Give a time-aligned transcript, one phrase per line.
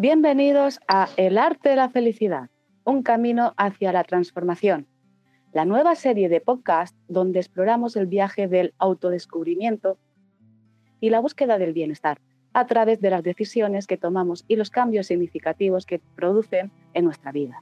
[0.00, 2.50] Bienvenidos a El arte de la felicidad,
[2.84, 4.86] un camino hacia la transformación,
[5.52, 9.98] la nueva serie de podcast donde exploramos el viaje del autodescubrimiento
[11.00, 12.20] y la búsqueda del bienestar
[12.52, 17.32] a través de las decisiones que tomamos y los cambios significativos que producen en nuestra
[17.32, 17.60] vida.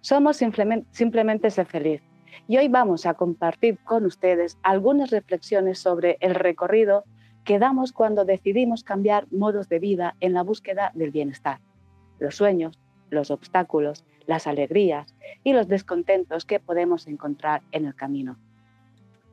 [0.00, 2.02] Somos simplemente, ser feliz
[2.48, 7.04] y hoy vamos a compartir con ustedes algunas reflexiones sobre el recorrido
[7.44, 11.58] que damos cuando decidimos cambiar modos de vida en la búsqueda del bienestar,
[12.18, 12.78] los sueños,
[13.10, 15.14] los obstáculos, las alegrías
[15.44, 18.36] y los descontentos que podemos encontrar en el camino.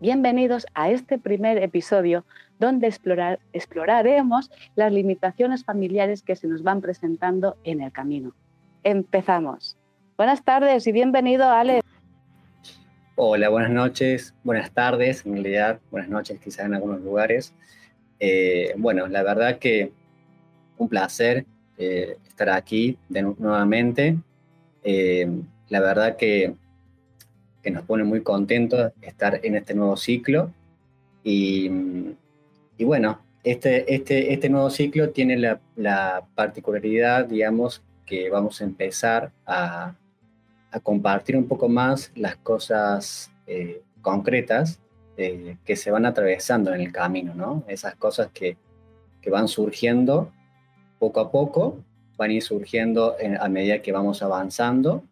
[0.01, 2.25] Bienvenidos a este primer episodio
[2.57, 8.33] donde explorar, exploraremos las limitaciones familiares que se nos van presentando en el camino.
[8.83, 9.77] Empezamos.
[10.17, 11.81] Buenas tardes y bienvenido, Ale.
[13.15, 17.53] Hola, buenas noches, buenas tardes, en realidad, buenas noches quizás en algunos lugares.
[18.19, 19.91] Eh, bueno, la verdad que
[20.77, 21.45] un placer
[21.77, 24.17] eh, estar aquí nuevamente.
[24.83, 25.27] Eh,
[25.69, 26.55] la verdad que,
[27.61, 30.51] que, nos pone muy contentos estar en este nuevo ciclo.
[31.23, 31.69] Y,
[32.77, 38.63] y bueno, este, este, este nuevo ciclo tiene la, la, particularidad, digamos, que vamos a
[38.63, 39.95] empezar a,
[40.71, 43.31] a compartir un poco más las cosas
[44.01, 44.79] concretas
[45.21, 47.65] eh, que se van atravesando en el camino, ¿no?
[47.67, 48.55] Esas cosas que,
[49.21, 50.31] que van surgiendo
[50.97, 51.83] poco a poco,
[52.15, 55.03] van a ir surgiendo a medida que vamos avanzando.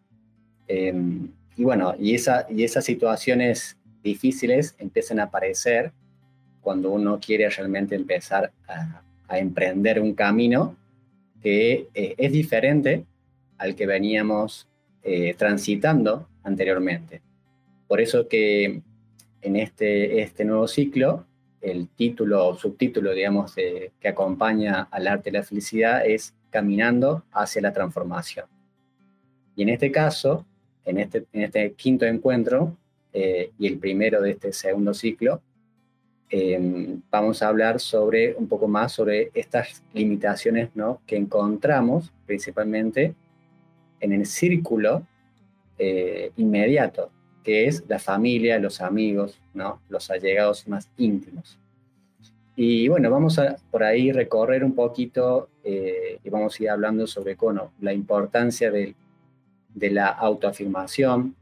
[0.66, 5.92] Em, y bueno, y, esa, y esas situaciones difíciles empiezan a aparecer
[6.62, 9.02] cuando uno quiere realmente empezar a,
[9.38, 10.74] emprender un camino
[11.42, 13.04] que eh, es diferente
[13.58, 14.66] al que veníamos
[15.02, 17.20] eh, transitando anteriormente.
[17.86, 18.80] Por eso que
[19.42, 21.24] en este, este nuevo ciclo,
[21.60, 27.60] el título o subtítulo, digamos, que acompaña al arte de la felicidad es Caminando hacia
[27.60, 28.46] la transformación.
[29.54, 30.46] Y en este caso,
[30.84, 32.76] en este, en este quinto encuentro
[33.12, 35.42] eh, y el primero de este segundo ciclo,
[36.30, 41.02] em, vamos a hablar sobre un poco más sobre estas limitaciones ¿no?
[41.06, 43.14] que encontramos principalmente
[44.00, 45.06] en el círculo
[45.78, 47.10] eh, inmediato
[47.44, 49.80] que es la familia, los amigos, ¿no?
[49.88, 51.58] los allegados más íntimos.
[52.56, 57.06] Y bueno, vamos a por ahí recorrer un poquito eh, y vamos a ir hablando
[57.06, 57.36] sobre
[57.80, 58.96] la importancia de,
[59.74, 61.36] de la autoafirmación,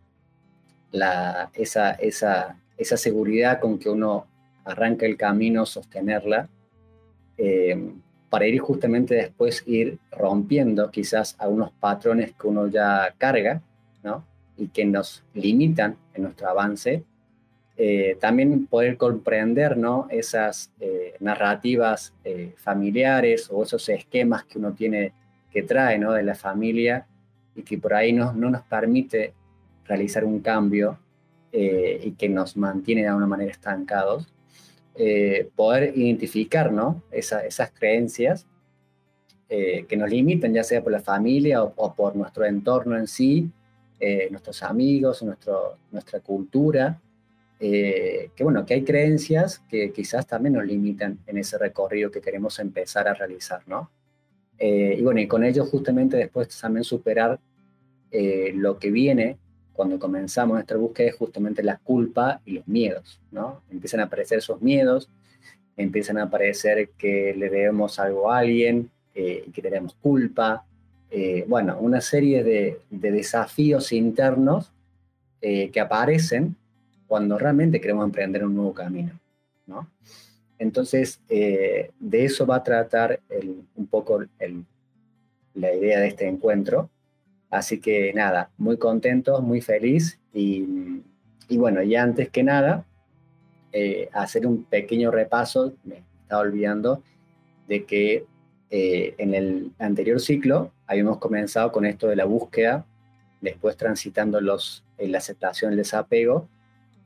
[0.92, 4.26] la, esa, esa, esa, seguridad con que uno
[4.64, 6.48] arranca el camino, sostenerla,
[7.38, 7.92] eh,
[8.28, 13.62] para ir justamente después ir rompiendo quizás algunos patrones que uno ya carga.
[14.56, 17.04] Y que nos limitan en nuestro avance,
[17.78, 20.06] eh, también poder comprender ¿no?
[20.10, 25.12] esas eh, narrativas eh, familiares o esos esquemas que uno tiene,
[25.50, 26.12] que trae ¿no?
[26.12, 27.06] de la familia
[27.54, 29.34] y que por ahí no, no nos permite
[29.84, 30.98] realizar un cambio
[31.58, 34.28] y que nos mantiene de alguna manera estancados,
[35.54, 37.02] poder identificar ¿no?
[37.10, 38.46] esas creencias
[39.48, 43.50] que nos limitan, ya sea por la familia o, o por nuestro entorno en sí,
[43.98, 47.00] eh, nuestros amigos, nuestro, nuestra cultura,
[47.58, 52.20] eh, que bueno, que hay creencias que quizás también nos limitan en ese recorrido que
[52.20, 53.90] queremos empezar a realizar, ¿no?
[54.58, 57.40] Eh, y bueno, y con ello justamente después también superar
[58.54, 59.36] lo que viene
[59.74, 63.62] cuando comenzamos nuestra búsqueda es justamente la culpa y los miedos, ¿no?
[63.70, 65.10] Empiezan a aparecer esos miedos,
[65.76, 70.65] empiezan a aparecer que le debemos algo a alguien, y que tenemos culpa,
[71.10, 74.72] eh, bueno, una serie de, desafíos internos
[75.40, 76.56] eh, que aparecen
[77.06, 79.12] cuando realmente queremos emprender un nuevo camino,
[79.66, 79.88] ¿no?
[80.58, 83.20] Entonces, eh, de eso va a tratar
[83.74, 84.24] un poco
[85.54, 86.90] la idea de este encuentro.
[87.50, 90.66] Así que nada, muy contento, muy feliz y,
[91.50, 92.84] bueno, y antes que nada,
[94.12, 97.02] hacer un pequeño repaso, me estaba olvidando
[97.68, 98.24] de que
[98.70, 102.84] en el anterior ciclo habíamos comenzado con esto de la búsqueda,
[103.40, 106.48] después transitando los, la aceptación, el desapego,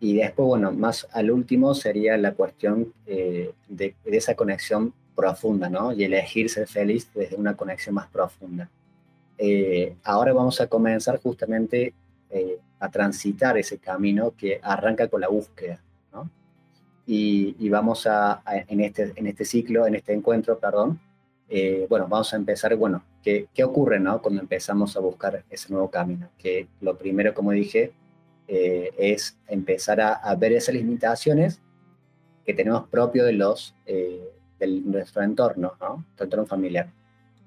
[0.01, 5.93] y después, bueno, más al último sería la cuestión eh, de, esa conexión profunda, ¿no?
[5.93, 8.71] Y elegir ser feliz desde una conexión más profunda.
[9.37, 11.93] Eh, ahora vamos a comenzar justamente
[12.31, 15.83] eh, a transitar ese camino que arranca con la búsqueda,
[16.13, 16.31] ¿no?
[17.07, 20.99] Y, y vamos a, a, en, este, en este ciclo, en este encuentro, perdón,
[21.51, 24.21] eh, bueno, vamos a empezar, bueno, ¿qué, ¿qué, ocurre ¿no?
[24.23, 26.29] cuando empezamos a buscar ese nuevo camino?
[26.39, 27.93] Que lo primero, como dije,
[28.53, 31.61] eh, es empezar a, ver esas limitaciones
[32.45, 34.29] que tenemos propio de los, eh,
[34.59, 35.97] de nuestro entorno, ¿no?
[35.97, 36.89] Nuestro entorno familiar.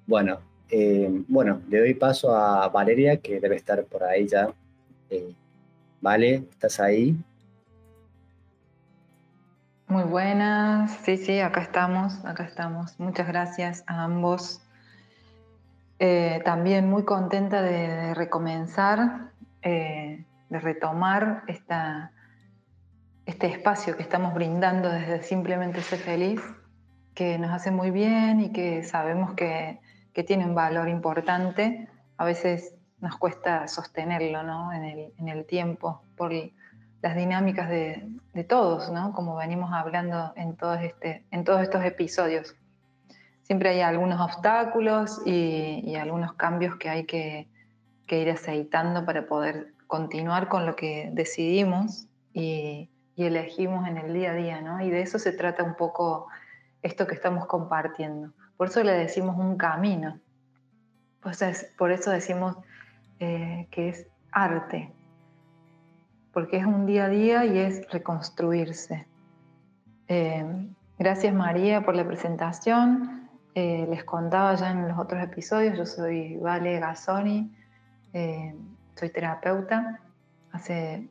[0.07, 0.39] Bueno,
[0.75, 4.51] Eh, bueno, le doy paso a Valeria, que debe estar por ahí ya.
[6.01, 7.15] Vale, ¿estás ahí?
[9.87, 12.99] Muy buenas, sí, sí, acá estamos, acá estamos.
[12.99, 14.62] Muchas gracias a ambos.
[15.99, 19.31] Eh, también muy contenta de, recomenzar,
[19.61, 22.11] de retomar esta,
[23.25, 26.41] este espacio que estamos brindando desde simplemente ser feliz,
[27.13, 29.79] que nos hace muy bien y que sabemos que,
[30.27, 31.87] tiene un valor importante.
[32.17, 34.71] A veces nos cuesta sostenerlo ¿no?
[34.71, 36.31] en, el, tiempo por
[37.01, 39.11] las dinámicas de, todos, ¿no?
[39.13, 42.55] como venimos hablando en, todo este, en todos estos episodios.
[43.43, 47.47] Siempre hay algunos obstáculos y, algunos cambios que hay que,
[48.09, 54.35] ir aceitando para poder continuar con lo que decidimos y, elegimos en el día a
[54.35, 54.81] día, ¿no?
[54.81, 56.27] Y de eso se trata un poco
[56.81, 58.33] esto que estamos compartiendo.
[58.57, 60.19] Por eso le decimos un camino.
[61.77, 62.57] Por eso decimos
[63.19, 64.91] eh, que es arte,
[66.33, 69.07] porque es un día a día y es reconstruirse.
[70.07, 70.45] Eh,
[70.97, 73.22] gracias María por la presentación.
[73.55, 77.55] Eh, les contaba ya en los otros episodios, yo soy Vale Gazzoni,
[78.95, 79.99] soy terapeuta.
[80.51, 81.07] Hace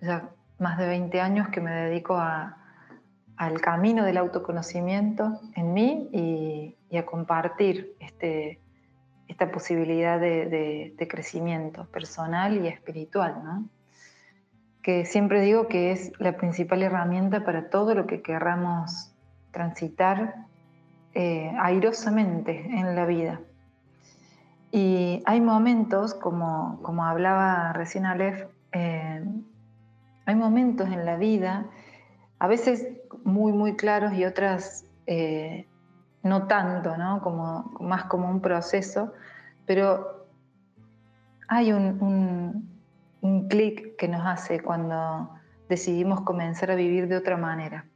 [0.00, 6.76] ya más de 20 años que me dedico al camino del autoconocimiento en mí y,
[6.96, 8.60] a compartir este,
[9.26, 13.68] esta posibilidad de, crecimiento personal y espiritual, ¿no?
[14.82, 19.12] que siempre digo que es la principal herramienta para todo lo que querramos
[19.50, 20.34] transitar
[21.14, 23.40] eh, airosamente en la vida.
[24.72, 29.24] Y hay momentos, como, como hablaba recién Aleph, eh,
[30.26, 31.66] hay momentos en la vida,
[32.38, 32.88] a veces
[33.24, 35.66] muy, muy claros y otras eh,
[36.22, 37.20] no tanto, ¿no?
[37.22, 39.12] Como, más como un proceso,
[39.66, 40.26] pero
[41.46, 42.68] hay un,
[43.20, 45.30] un, clic que nos hace cuando
[45.68, 47.86] decidimos comenzar a vivir de otra manera.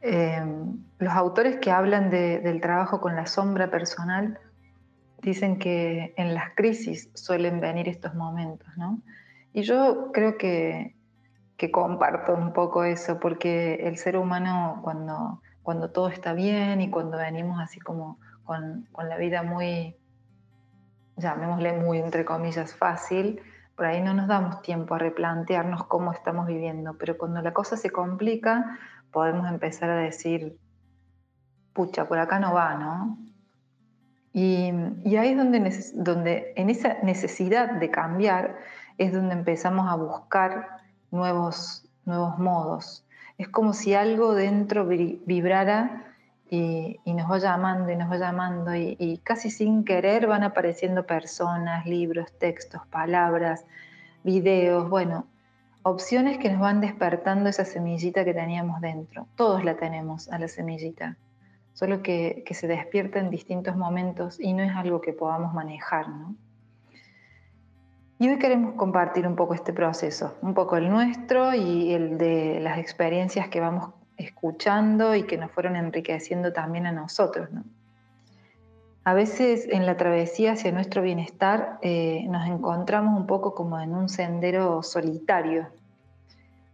[0.00, 0.42] Eh,
[0.98, 4.38] los autores que hablan del trabajo con la sombra personal
[5.22, 9.00] dicen que en las crisis suelen venir estos momentos, ¿no?
[9.52, 10.94] Y yo creo que
[11.58, 16.88] que comparto un poco eso, porque el ser humano cuando, cuando todo está bien y
[16.88, 19.96] cuando venimos así como con, con la vida muy,
[21.16, 23.42] llamémosle muy entre comillas fácil,
[23.76, 27.76] por ahí no nos damos tiempo a replantearnos cómo estamos viviendo, pero cuando la cosa
[27.76, 28.78] se complica
[29.12, 30.58] podemos empezar a decir,
[31.72, 33.18] pucha, por acá no va, ¿no?
[34.32, 34.70] Y,
[35.04, 38.56] y ahí es donde, donde, en esa necesidad de cambiar,
[38.98, 40.78] es donde empezamos a buscar
[41.10, 43.04] nuevos, nuevos modos.
[43.38, 46.04] Es como si algo dentro vibrara
[46.50, 51.86] y, nos va llamando y nos va llamando y, casi sin querer van apareciendo personas,
[51.86, 53.64] libros, textos, palabras,
[54.24, 55.26] videos, bueno,
[55.82, 59.26] opciones que nos van despertando esa semillita que teníamos dentro.
[59.36, 61.16] Todos la tenemos a la semillita,
[61.72, 66.34] solo que, se despierta en distintos momentos y no es algo que podamos manejar, ¿no?
[68.20, 72.58] Y hoy queremos compartir un poco este proceso, un poco el nuestro y el de
[72.58, 77.48] las experiencias que vamos escuchando y que nos fueron enriqueciendo también a nosotros.
[79.08, 83.94] A veces en la travesía hacia nuestro bienestar eh, nos encontramos un poco como en
[83.94, 85.66] un sendero solitario.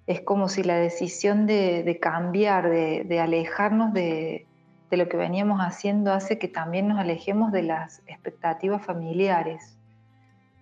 [0.09, 4.49] Es como si la decisión de, cambiar, de, alejarnos de,
[4.91, 9.77] lo que veníamos haciendo hace que también nos alejemos de las expectativas familiares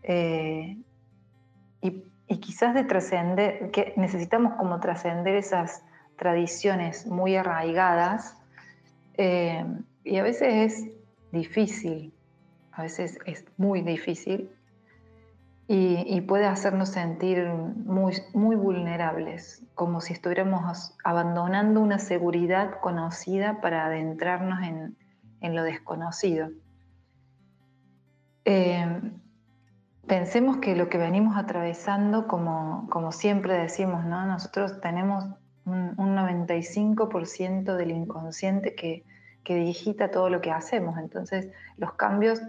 [0.02, 0.76] eh,
[1.80, 2.02] y,
[2.36, 5.82] quizás de trascender, que necesitamos como trascender esas
[6.18, 8.36] tradiciones muy arraigadas
[9.14, 9.64] eh,
[10.04, 11.01] y a veces es
[11.32, 12.12] difícil,
[12.72, 14.50] a veces es muy difícil
[15.68, 23.86] y, puede hacernos sentir muy, muy vulnerables, como si estuviéramos abandonando una seguridad conocida para
[23.86, 24.96] adentrarnos en,
[25.40, 26.50] en lo desconocido.
[28.44, 29.00] Eh,
[30.06, 34.26] pensemos que lo que venimos atravesando, como, como siempre decimos, ¿no?
[34.26, 35.24] nosotros tenemos
[35.64, 39.04] un, 95% del inconsciente que,
[39.44, 42.40] que digita todo lo que hacemos, entonces los cambios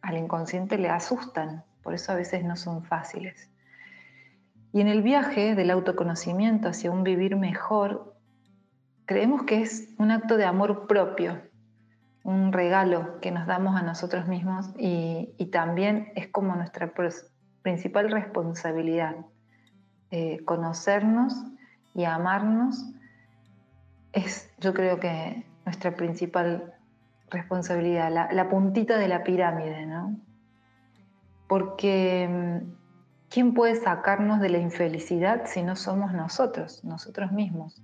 [0.00, 3.50] al inconsciente le asustan, por eso a veces no son fáciles.
[4.72, 8.14] Y en el viaje del autoconocimiento hacia un vivir mejor,
[9.06, 11.40] creemos que es un acto de amor propio,
[12.24, 16.92] un regalo que nos damos a nosotros mismos y, también es como nuestra
[17.62, 19.14] principal responsabilidad.
[20.10, 21.34] Eh, conocernos
[21.94, 22.84] y amarnos
[24.12, 26.74] es yo creo que nuestra principal
[27.30, 30.16] responsabilidad, la, puntita de la pirámide, ¿no?
[31.48, 32.72] Porque mm,
[33.28, 37.82] ¿quién puede sacarnos de la infelicidad si no somos nosotros, nosotros mismos?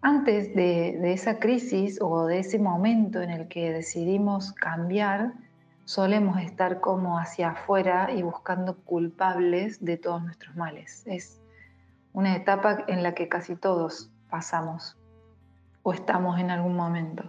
[0.00, 5.32] Antes de, de, esa crisis o de ese momento en el que decidimos cambiar,
[5.84, 11.02] solemos estar como hacia afuera y buscando culpables de todos nuestros males.
[11.06, 11.40] Es
[12.12, 14.96] una etapa en la que casi todos pasamos
[15.86, 17.22] o estamos en algún momento.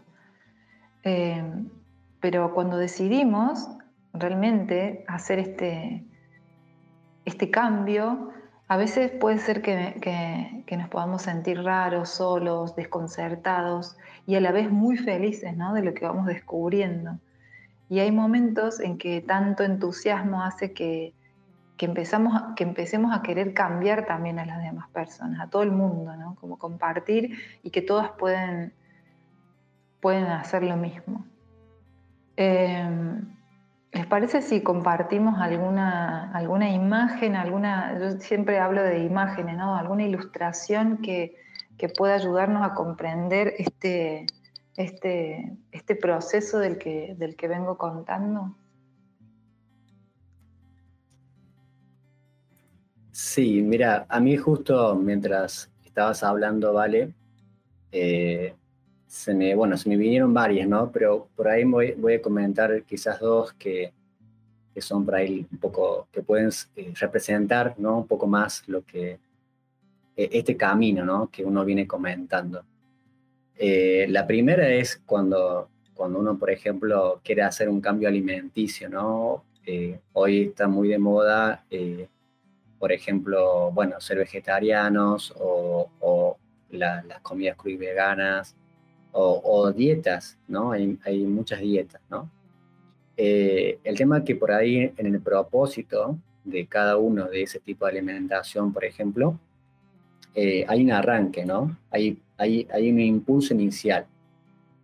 [1.04, 1.44] Eh,
[2.20, 3.70] pero cuando decidimos
[4.14, 6.04] realmente hacer este,
[7.24, 8.32] este cambio,
[8.68, 13.96] a veces puede ser que, nos podamos sentir raros, solos, desconcertados
[14.26, 17.20] y a la vez muy felices de lo que vamos descubriendo.
[17.90, 21.14] Y hay momentos en que tanto entusiasmo hace que,
[21.78, 25.72] que, empezamos, que empecemos a querer cambiar también a las demás personas, a todo el
[25.72, 26.36] mundo, ¿no?
[26.36, 28.74] Como compartir y que todas pueden,
[30.02, 31.26] pueden hacer lo mismo.
[32.36, 33.38] Em,
[33.92, 39.76] ¿Les parece si compartimos alguna, alguna imagen, alguna, yo siempre hablo de imágenes, ¿no?
[39.76, 41.36] Alguna ilustración que,
[41.78, 44.26] que pueda ayudarnos a comprender este,
[44.76, 48.56] este, este proceso del que, del que vengo contando?
[53.20, 57.16] Sí, mira, a mí justo mientras estabas hablando, Vale,
[57.92, 58.54] eh,
[59.08, 60.92] se me, bueno, se me vinieron varias, ¿no?
[60.92, 63.92] Pero por ahí voy, voy a comentar quizás dos que,
[64.72, 67.98] que, son por ahí un poco, que pueden eh, representar, ¿no?
[67.98, 69.18] Un poco más lo que,
[70.16, 71.32] e, este camino, ¿no?
[71.32, 72.64] Que uno viene comentando.
[73.56, 79.44] Eh, la primera es cuando, cuando uno, por ejemplo, quiere hacer un cambio alimenticio, ¿no?
[80.14, 81.66] hoy está muy de moda
[82.80, 86.38] por ejemplo, bueno, ser vegetarianos o,
[86.70, 88.56] las comidas crudas y veganas
[89.14, 90.72] o, dietas, ¿no?
[90.72, 92.30] Hay, muchas dietas, ¿no?
[93.16, 97.86] Eh, el tema que por ahí en el propósito de cada uno de ese tipo
[97.86, 99.40] de alimentación, por ejemplo,
[100.36, 101.76] eh, hay un arranque, ¿no?
[101.90, 104.06] Hay, hay, hay un impulso inicial,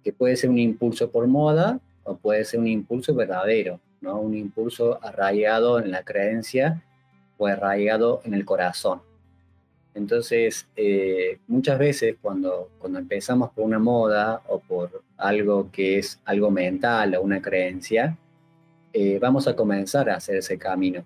[0.03, 4.19] que puede ser un impulso por moda o puede ser un impulso verdadero, ¿no?
[4.19, 6.81] Un impulso arraigado en la creencia
[7.37, 9.01] o arraigado en el corazón.
[9.95, 16.19] Entonces, eh, muchas veces cuando, cuando empezamos por una moda o por algo que es
[16.25, 18.17] algo mental o una creencia,
[18.91, 21.03] eh, vamos a comenzar a hacer ese camino,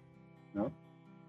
[0.54, 0.72] ¿no?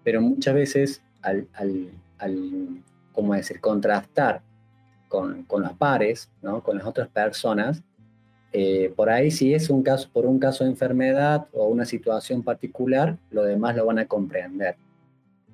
[0.03, 4.41] Pero muchas veces al, al, al ¿cómo decir?, contrastar
[5.09, 6.63] con, con, los pares, ¿no?
[6.63, 7.81] Con las otras personas,
[8.51, 12.41] eh, por ahí si es un caso, por un caso de enfermedad o una situación
[12.41, 14.75] particular, lo demás lo van a comprender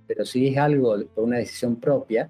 [0.07, 2.29] pero si es algo por una decisión propia,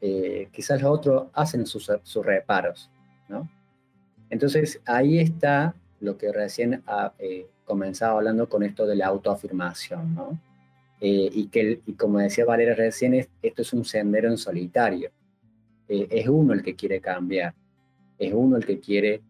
[0.00, 1.90] eh, quizás los otros hacen sus,
[2.24, 2.90] reparos,
[3.28, 3.48] ¿no?
[4.30, 10.14] Entonces ahí está lo que recién ha eh, comenzado hablando con esto de la autoafirmación,
[10.14, 10.38] ¿no?
[11.00, 15.10] Eh, y que, y como decía Valeria recién, esto es un sendero en solitario.
[15.88, 17.54] es uno el que quiere cambiar,
[18.18, 19.22] es uno el que quiere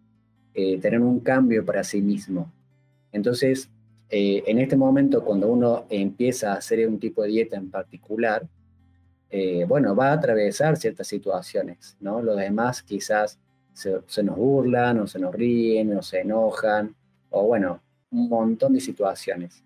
[0.55, 2.51] tener un cambio para sí mismo.
[3.13, 3.71] Entonces,
[4.11, 8.47] eh, en este momento, cuando uno empieza a hacer un tipo de dieta en particular,
[9.31, 12.23] eh, bueno, va a atravesar ciertas situaciones, ¿no?
[12.23, 13.39] Los demás quizás
[13.75, 16.95] se, nos burlan, o se nos ríen, o se enojan,
[17.31, 19.63] o bueno, un montón de situaciones.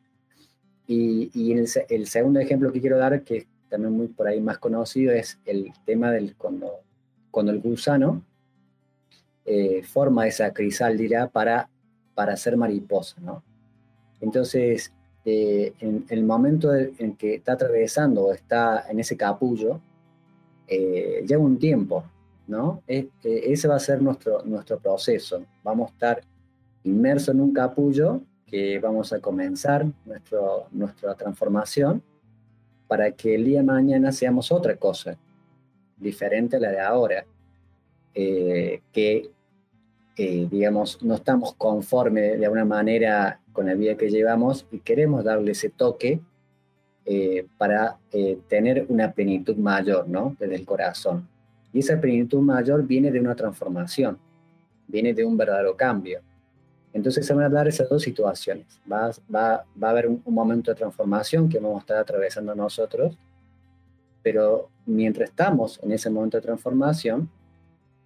[0.88, 1.52] Y,
[1.88, 5.38] el, segundo ejemplo que quiero dar, que es también muy por ahí más conocido, es
[5.46, 6.80] el tema del cuando,
[7.30, 8.22] cuando el gusano
[9.46, 11.70] eh, forma esa crisálida para,
[12.14, 13.42] para ser mariposa, ¿no?
[14.22, 14.92] Entonces,
[15.26, 19.80] eh, en, el momento en que está atravesando o está en ese capullo,
[20.66, 22.04] eh, lleva un tiempo,
[22.46, 22.82] ¿no?
[22.86, 25.44] ese va a ser nuestro, nuestro proceso.
[25.62, 26.22] Vamos a estar
[26.84, 32.02] inmersos en un capullo que vamos a comenzar nuestro, nuestra transformación
[32.86, 35.16] para que el día de mañana seamos otra cosa,
[35.96, 37.24] diferente a la de ahora,
[38.14, 39.30] eh, que
[40.16, 45.24] eh, digamos, no estamos conformes de alguna manera con la vida que llevamos y queremos
[45.24, 46.20] darle ese toque
[47.04, 50.36] eh, para eh, tener una plenitud mayor, ¿no?
[50.38, 51.28] Desde el corazón.
[51.72, 54.18] Y esa plenitud mayor viene de una transformación,
[54.86, 56.20] viene de un verdadero cambio.
[56.92, 58.66] Entonces se van a dar esas dos situaciones.
[58.90, 63.16] Va, va, va a haber un, momento de transformación que vamos a estar atravesando nosotros,
[64.22, 67.28] pero mientras estamos en ese momento de transformación,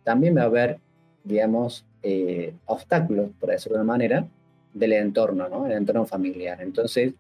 [0.05, 0.79] también va a haber,
[1.25, 4.29] digamos, eh, obstáculos, por decirlo de una manera,
[4.79, 5.67] del entorno, ¿no?
[5.67, 6.61] El entorno familiar.
[6.61, 7.15] Entonces,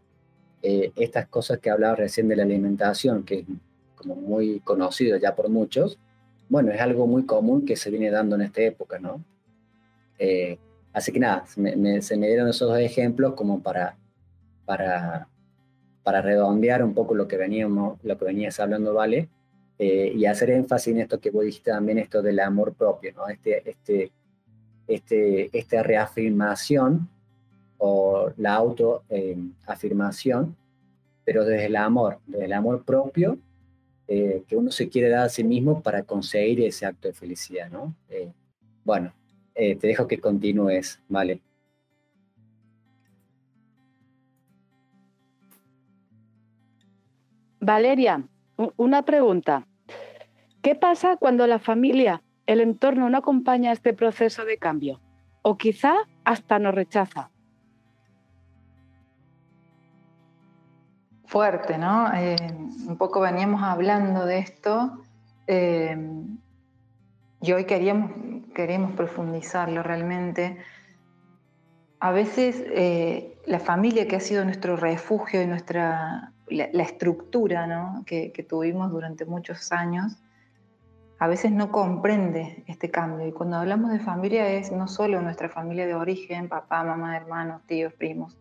[0.62, 3.47] eh, estas cosas que hablaba recién de la alimentación, que es
[3.95, 5.99] como muy conocido ya por muchos,
[6.49, 9.23] bueno, es algo muy común que se viene dando en esta época, ¿no?
[10.19, 10.59] Eh,
[10.97, 13.99] Así que nada, se me, dieron esos dos ejemplos como para,
[14.64, 15.29] para,
[16.03, 19.29] para redondear un poco lo que, veníamos, lo que venías hablando, Vale,
[19.79, 23.29] eh, y hacer énfasis en esto que vos dijiste también, esto del amor propio, ¿no?
[23.29, 24.11] Este, este,
[24.88, 27.11] este, esta reafirmación
[27.79, 30.55] o la autoafirmación, eh,
[31.25, 33.39] pero desde el amor, desde el amor propio
[34.09, 37.71] eh, que uno se quiere dar a sí mismo para conseguir ese acto de felicidad,
[37.71, 37.95] ¿no?
[38.85, 39.12] bueno,
[39.53, 41.41] te dejo que continúes, ¿vale?
[47.67, 48.23] Valeria,
[48.77, 49.67] una pregunta.
[50.62, 55.01] ¿Qué pasa cuando la familia, el entorno no acompaña este proceso de cambio?
[55.43, 57.31] O quizá hasta nos rechaza.
[61.27, 62.12] Fuerte, ¿no?
[62.15, 62.37] Eh,
[62.87, 65.03] un poco veníamos hablando de esto
[65.47, 65.97] eh,
[67.41, 68.12] y hoy queríamos,
[68.55, 70.57] queremos profundizarlo realmente.
[71.99, 78.47] A veces eh, la familia que ha sido nuestro refugio y nuestra la, estructura que,
[78.49, 80.17] tuvimos durante muchos años,
[81.19, 83.27] a veces no comprende este cambio.
[83.27, 87.62] Y cuando hablamos de familia es no solo nuestra familia de origen, papá, mamá, hermanos,
[87.67, 88.37] tíos, primos,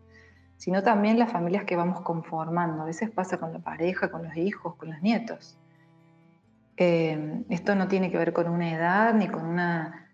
[0.58, 2.84] sino también las familias que vamos conformando.
[2.84, 5.58] A veces pasa con la pareja, con los hijos, con los nietos.
[6.78, 10.06] Eh, esto no tiene que ver con una edad ni con una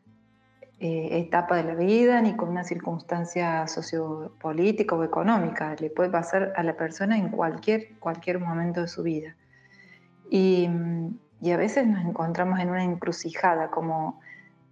[0.84, 5.76] eh, etapa de la vida ni con una circunstancia sociopolítica o económica.
[5.80, 9.36] Le puede pasar a la persona en cualquier, cualquier momento de su vida.
[10.32, 10.68] Y,
[11.52, 14.20] a veces nos encontramos en una encrucijada, como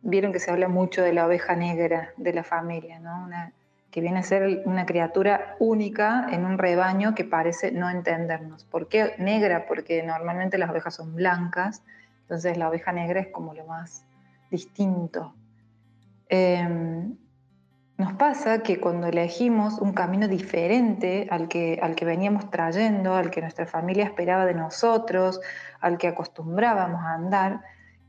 [0.02, 3.00] vieron que se habla mucho de la oveja negra de la familia,
[3.92, 8.64] que viene a ser una criatura única en un rebaño que parece no entendernos.
[8.66, 9.66] ¿Por qué negra?
[9.68, 11.84] Porque normalmente las ovejas son blancas,
[12.22, 14.06] entonces la oveja negra es como lo más
[14.52, 15.34] distinto
[16.30, 17.18] Em,
[17.98, 23.32] nos pasa que cuando elegimos un camino diferente al que, al que veníamos trayendo, al
[23.32, 25.42] que nuestra familia esperaba de nosotros,
[25.82, 27.62] al que acostumbrábamos a andar,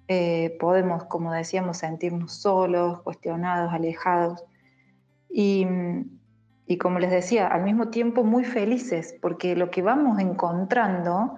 [0.06, 4.44] eh, podemos, como decíamos, sentirnos solos, cuestionados, alejados.
[5.32, 5.66] Y,
[6.78, 11.36] como les decía, al mismo tiempo muy felices, porque lo que vamos encontrando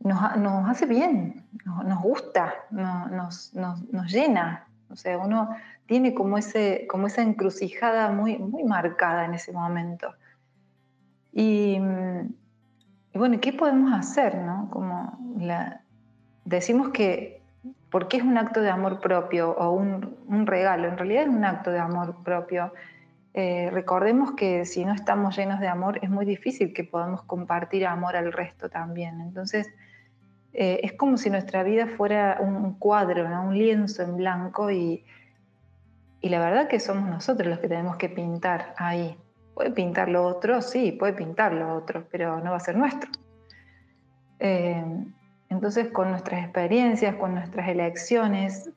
[0.00, 3.52] nos, hace bien, nos, gusta, nos,
[4.12, 4.66] llena.
[4.90, 5.50] O sea, uno
[5.86, 10.14] tiene como, esa encrucijada muy, muy marcada en ese momento.
[11.32, 11.78] Y,
[13.14, 14.36] bueno, ¿qué podemos hacer?
[14.36, 14.68] No?
[14.70, 15.18] Como
[16.44, 17.42] decimos que,
[17.90, 20.88] porque es un acto de amor propio o un, regalo?
[20.88, 22.72] En realidad es un acto de amor propio.
[23.36, 27.84] Eh, recordemos que si no estamos llenos de amor es muy difícil que podamos compartir
[27.86, 29.20] amor al resto también.
[29.20, 29.68] Entonces,
[30.52, 35.04] eh, es como si nuestra vida fuera un cuadro, un lienzo en blanco y,
[36.20, 39.18] y la verdad que somos nosotros los que tenemos que pintar ahí.
[39.52, 43.10] Puede pintar lo otro, sí, puede pintar lo otro, pero no va a ser nuestro.
[44.38, 44.84] Eh,
[45.48, 48.70] entonces, con nuestras experiencias, con nuestras elecciones,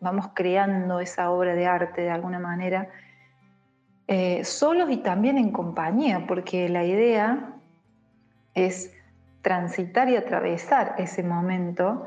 [0.00, 2.88] vamos creando esa obra de arte de alguna manera,
[4.06, 7.54] eh, solos y también en compañía, porque la idea
[8.54, 8.92] es
[9.42, 12.06] transitar y atravesar ese momento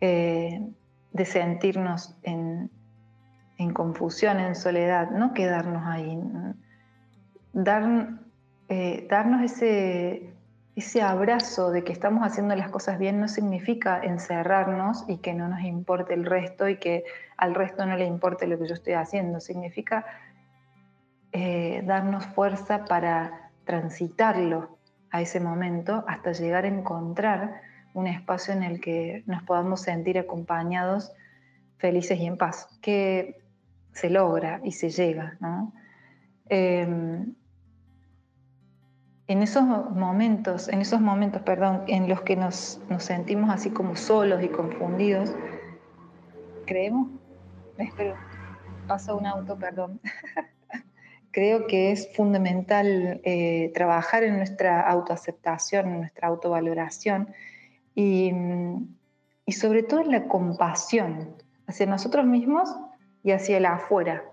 [0.00, 0.60] eh,
[1.12, 2.70] de sentirnos en,
[3.72, 6.20] confusión, en soledad, no quedarnos ahí.
[8.70, 10.34] Eh, darnos ese,
[10.76, 15.48] ese abrazo de que estamos haciendo las cosas bien no significa encerrarnos y que no
[15.48, 17.04] nos importe el resto y que
[17.36, 19.40] al resto no le importe lo que yo estoy haciendo.
[19.40, 20.06] Significa
[21.32, 24.78] eh, darnos fuerza para transitarlo
[25.10, 27.62] a ese momento hasta llegar a encontrar
[27.94, 31.12] un espacio en el que nos podamos sentir acompañados,
[31.78, 32.68] felices y en paz.
[32.80, 33.42] Que
[33.92, 35.36] se logra y se llega.
[36.48, 37.34] Em,
[39.26, 44.42] en esos momentos, en esos momentos, perdón, en los que nos, sentimos así como solos
[44.42, 45.34] y confundidos,
[46.64, 47.10] creemos,
[47.76, 48.14] espero,
[48.86, 50.00] pasa un auto, perdón.
[51.30, 57.28] Creo que es fundamental eh, trabajar en nuestra autoaceptación, en nuestra autovaloración
[57.94, 58.32] y,
[59.46, 61.36] y sobre todo en la compasión
[61.66, 62.74] hacia nosotros mismos
[63.22, 64.24] y hacia el afuera.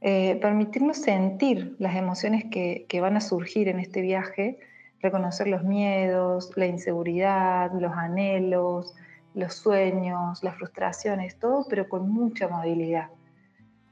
[0.00, 4.60] Eh, permitirnos sentir las emociones que, van a surgir en este viaje,
[5.00, 8.94] reconocer los miedos, la inseguridad, los anhelos,
[9.34, 13.08] los sueños, las frustraciones, todo, pero con mucha amabilidad.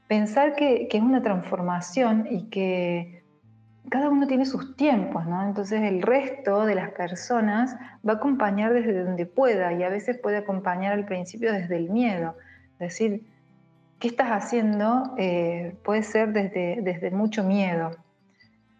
[0.08, 3.22] Pensar que, es una transformación y que
[3.88, 5.44] cada uno tiene sus tiempos, ¿no?
[5.44, 10.18] Entonces el resto de las personas va a acompañar desde donde pueda y a veces
[10.18, 12.36] puede acompañar al principio desde el miedo.
[12.78, 13.26] Decir,
[13.98, 15.14] ¿qué estás haciendo?
[15.18, 17.92] Eh, puede ser desde, desde mucho miedo,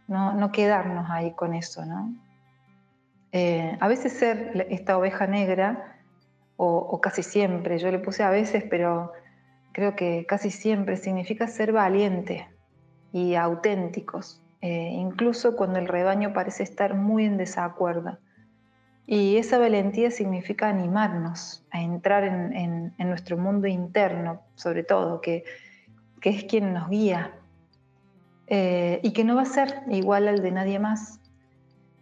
[0.09, 2.13] no, no quedarnos ahí con eso, ¿no?
[3.33, 5.97] Eh, a veces ser esta oveja negra,
[6.57, 9.13] o, casi siempre, yo le puse a veces, pero
[9.77, 12.49] creo que casi siempre significa ser valiente
[13.13, 18.17] y auténticos, eh, incluso cuando el rebaño parece estar muy en desacuerdo.
[19.07, 25.45] Y esa valentía significa animarnos a entrar en, nuestro mundo interno, sobre todo, que,
[26.23, 27.35] es quien nos guía
[28.47, 31.21] eh, y que no va a ser igual al de nadie más.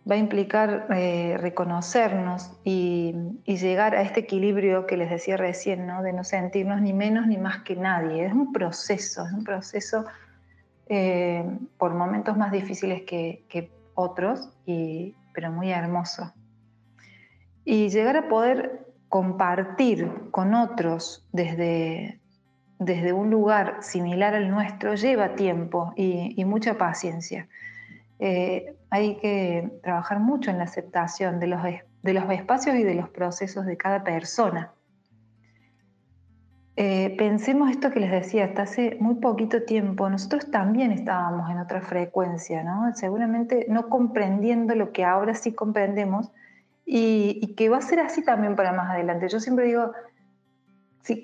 [0.09, 3.15] Va a implicar eh, reconocernos y,
[3.47, 6.03] llegar a este equilibrio que les decía recién, ¿no?
[6.03, 8.27] de no sentirnos ni menos ni más que nadie.
[8.27, 10.05] Es un proceso, es un proceso
[10.89, 11.45] eh,
[11.79, 14.51] por momentos más difíciles que, otros,
[15.33, 16.33] pero muy hermoso
[17.65, 22.21] y llegar a poder compartir con otros desde,
[22.79, 27.49] desde un lugar similar al nuestro lleva tiempo y, mucha paciencia.
[28.19, 31.63] Eh, hay que trabajar mucho en la aceptación de los,
[32.03, 34.73] de los espacios y de los procesos de cada persona.
[36.77, 41.59] Eh, pensemos esto que les decía, hasta hace muy poquito tiempo nosotros también estábamos en
[41.59, 42.93] otra frecuencia, ¿no?
[42.97, 46.33] seguramente no comprendiendo lo que ahora sí comprendemos,
[46.87, 49.29] y, que va a ser así también para más adelante.
[49.29, 49.93] Yo siempre digo,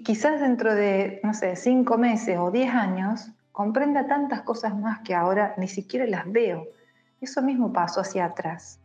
[0.05, 5.15] quizás dentro de, no sé, cinco meses o diez años, comprenda tantas cosas más que
[5.15, 6.67] ahora ni siquiera las veo.
[7.21, 8.81] Eso mismo pasó hacia atrás.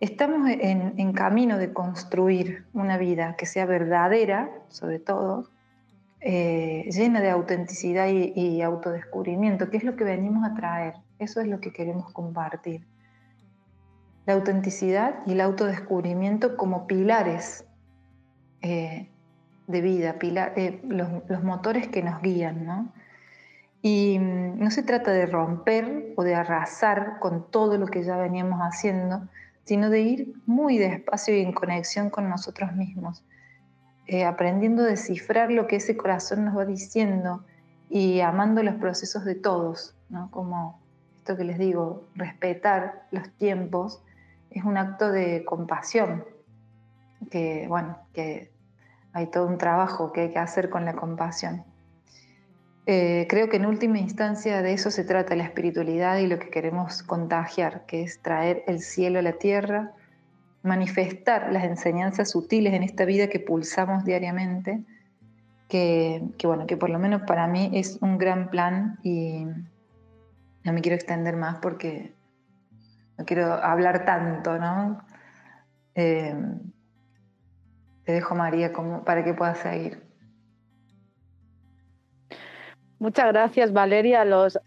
[0.00, 5.50] Estamos en, camino de construir una vida que sea verdadera, sobre todo,
[6.20, 10.94] eh, llena de autenticidad y, autodescubrimiento, que es lo que venimos a traer.
[11.18, 12.86] Eso es lo que queremos compartir
[14.28, 17.64] la autenticidad y el autodescubrimiento como pilares
[18.60, 19.08] eh,
[19.66, 20.16] de vida,
[20.54, 22.66] eh, los, motores que nos guían.
[22.66, 22.92] ¿no?
[23.82, 28.16] Y mm, no se trata de romper o de arrasar con todo lo que ya
[28.16, 29.28] veníamos haciendo,
[29.64, 33.22] sino de ir muy despacio y en conexión con nosotros mismos,
[34.06, 37.44] eh, aprendiendo a descifrar lo que ese corazón nos va diciendo
[37.90, 40.30] y amando los procesos de todos, ¿no?
[40.30, 40.80] como
[41.18, 44.02] esto que les digo, respetar los tiempos
[44.50, 46.24] es un acto de compasión,
[47.30, 48.50] que bueno, que
[49.12, 51.64] hay todo un trabajo que hay que hacer con la compasión.
[52.90, 56.48] Eh, creo que en última instancia de eso se trata la espiritualidad y lo que
[56.48, 59.92] queremos contagiar, que es traer el cielo a la tierra,
[60.62, 64.84] manifestar las enseñanzas sutiles en esta vida que pulsamos diariamente,
[65.68, 69.44] que, bueno, que por lo menos para mí es un gran plan y
[70.64, 72.14] no me quiero extender más porque
[73.18, 75.04] no quiero hablar tanto, ¿no?
[75.94, 76.34] Eh,
[78.04, 80.07] te dejo, María, como, para que puedas seguir.
[82.98, 84.24] Muchas gracias, Valeria.
[84.24, 84.58] Los,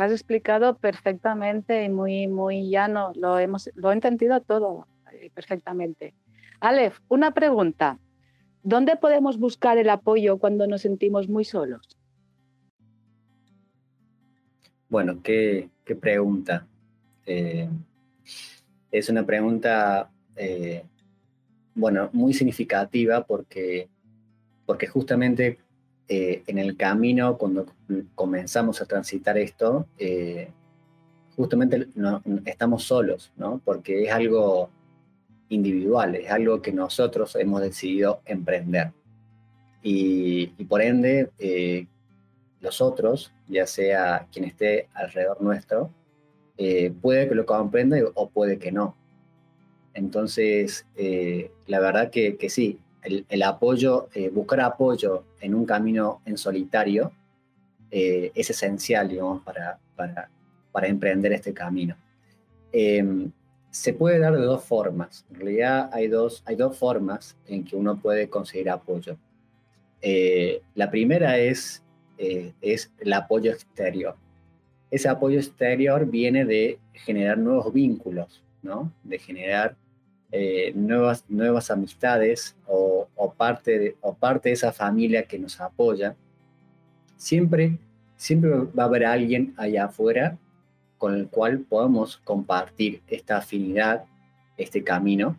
[0.00, 3.12] has explicado perfectamente y muy, muy llano.
[3.14, 6.14] Lo, hemos, lo he entendido todo eh, perfectamente.
[6.60, 7.98] Alef, una pregunta.
[8.64, 11.96] ¿Dónde podemos buscar el apoyo cuando nos sentimos muy solos?
[14.88, 16.66] Bueno, qué, qué pregunta.
[17.26, 17.68] Eh,
[18.90, 20.82] es una pregunta, eh,
[21.74, 23.88] bueno, muy significativa porque,
[24.66, 25.58] porque justamente
[26.08, 27.66] eh, en el camino, cuando
[28.14, 29.86] comenzamos a transitar esto,
[31.36, 33.60] justamente no, estamos solos, ¿no?
[33.64, 34.70] Porque es algo
[35.48, 38.92] individual, es algo que nosotros hemos decidido emprender.
[39.82, 41.30] Y, por ende,
[42.60, 45.90] los otros, ya sea quien esté alrededor nuestro,
[46.56, 48.96] eh, puede que lo comprenda o puede que no.
[49.94, 56.36] Entonces, eh, la verdad que, sí, el, apoyo, eh, buscar apoyo en un camino en
[56.36, 57.12] solitario
[57.90, 60.28] es esencial, digamos, para, para,
[60.72, 61.96] para emprender este camino.
[62.70, 63.30] Em,
[63.70, 65.24] se puede dar de dos formas.
[65.30, 69.16] En realidad hay dos, hay dos formas en que uno puede conseguir apoyo.
[70.74, 71.82] la primera es,
[72.18, 74.16] es el apoyo exterior
[74.90, 78.92] ese apoyo exterior viene de generar nuevos vínculos, ¿no?
[79.04, 79.76] De generar
[80.30, 86.16] eh, nuevas, nuevas amistades o, parte de, o parte de esa familia que nos apoya.
[87.16, 87.78] Siempre,
[88.16, 90.38] siempre va a haber alguien allá afuera
[90.98, 94.04] con el cual podamos compartir esta afinidad,
[94.56, 95.38] este camino.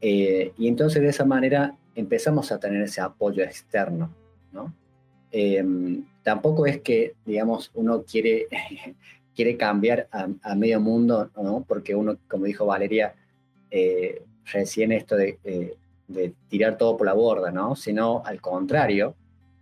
[0.00, 4.14] Eh, y entonces de esa manera empezamos a tener ese apoyo externo,
[4.52, 4.72] ¿no?
[5.30, 8.46] Em, tampoco es que, digamos, uno quiere,
[9.34, 11.64] quiere cambiar a, medio mundo, ¿no?
[11.66, 13.14] Porque uno, como dijo Valeria,
[13.76, 15.36] eh, recién esto de,
[16.48, 17.74] tirar todo por la borda, ¿no?
[17.74, 19.16] Sino al contrario,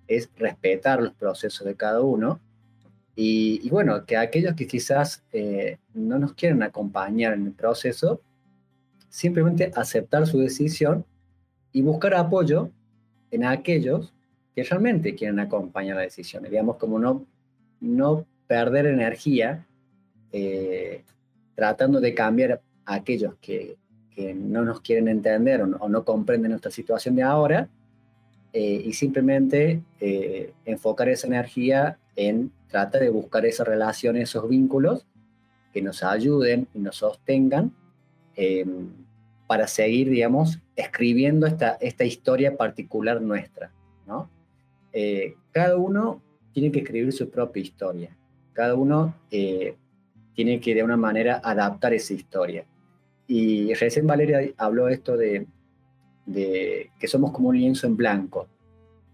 [0.06, 2.38] es respetar los procesos de cada uno
[3.16, 8.20] y, bueno, que aquellos que quizás eh, no nos quieren acompañar en el proceso,
[9.08, 11.06] simplemente aceptar su decisión
[11.72, 12.70] y buscar apoyo
[13.30, 14.12] en aquellos
[14.54, 16.42] que realmente quieren acompañar la decisión.
[16.42, 17.24] Digamos, como no,
[17.80, 19.66] no perder energía
[20.32, 21.02] eh,
[21.54, 23.78] tratando de cambiar a aquellos que,
[24.14, 27.68] que no nos quieren entender o no, comprenden nuestra situación de ahora
[28.52, 35.06] eh, y simplemente eh, enfocar esa energía en tratar de buscar esa relación, esos vínculos
[35.72, 37.72] que nos ayuden y nos sostengan
[38.36, 38.88] em,
[39.46, 43.72] para seguir, digamos, escribiendo esta, esta historia particular nuestra,
[44.06, 44.28] ¿no?
[44.92, 46.20] Eh, cada uno
[46.52, 48.14] tiene que escribir su propia historia,
[48.52, 52.66] cada uno tiene que de una manera adaptar esa historia.
[53.26, 55.46] Y recién Valeria habló esto de,
[56.26, 58.48] que somos como un lienzo en blanco.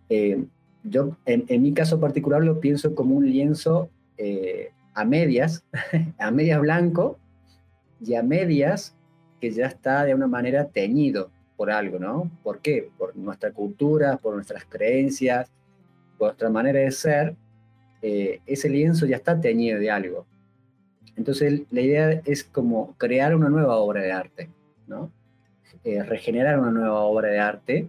[0.08, 0.44] Eh,
[0.84, 5.64] yo, en, mi caso particular, lo pienso como un lienzo eh, a medias,
[6.18, 7.18] a medias blanco
[8.00, 8.94] y a medias
[9.40, 12.30] que ya está de una manera teñido por algo, ¿no?
[12.42, 12.90] ¿Por qué?
[12.96, 15.50] Por nuestra cultura, por nuestras creencias,
[16.16, 17.34] por nuestra manera de ser.
[18.00, 20.26] Eh, ese lienzo ya está teñido de algo.
[21.18, 24.48] Entonces la idea es como crear una nueva obra de arte,
[24.86, 25.10] ¿no?
[25.82, 27.88] Eh, regenerar una nueva obra de arte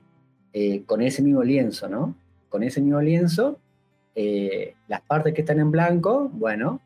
[0.52, 2.16] eh, con ese mismo lienzo, ¿no?
[2.50, 3.60] Con ese mismo lienzo,
[4.16, 6.82] eh, las partes que están en blanco, bueno,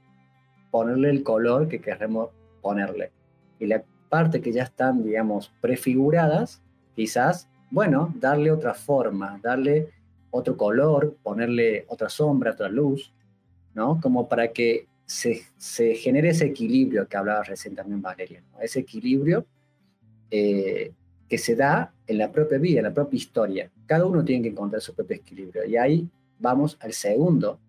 [0.70, 2.30] ponerle el color que queremos
[2.62, 3.12] ponerle.
[3.60, 6.62] Y la parte que ya están, digamos, prefiguradas,
[6.94, 9.92] quizás, bueno, darle otra forma, darle
[10.30, 13.14] otro color, ponerle otra sombra, otra luz,
[13.74, 14.02] ¿no?
[14.02, 19.46] Como para que se, se genere ese equilibrio que hablaba recién también Valeria, ese equilibrio
[20.32, 20.92] eh,
[21.30, 23.72] que se da en la propia vida, en la propia historia.
[23.86, 25.66] Cada uno tiene que encontrar su propio equilibrio.
[25.66, 27.60] Y ahí vamos al segundo,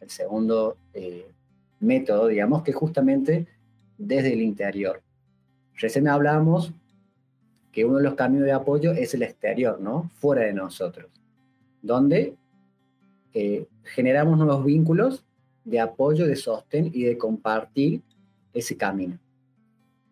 [0.00, 1.30] el segundo eh,
[1.78, 3.46] método, digamos, que justamente
[3.96, 5.00] desde el interior.
[5.76, 6.72] Recién hablábamos
[7.70, 10.10] que uno de los caminos de apoyo es el exterior, ¿no?
[10.16, 11.08] Fuera de nosotros,
[11.80, 12.34] donde
[13.34, 15.24] eh, generamos nuevos vínculos
[15.68, 18.00] de apoyo, de sostén y de compartir
[18.54, 19.18] ese camino.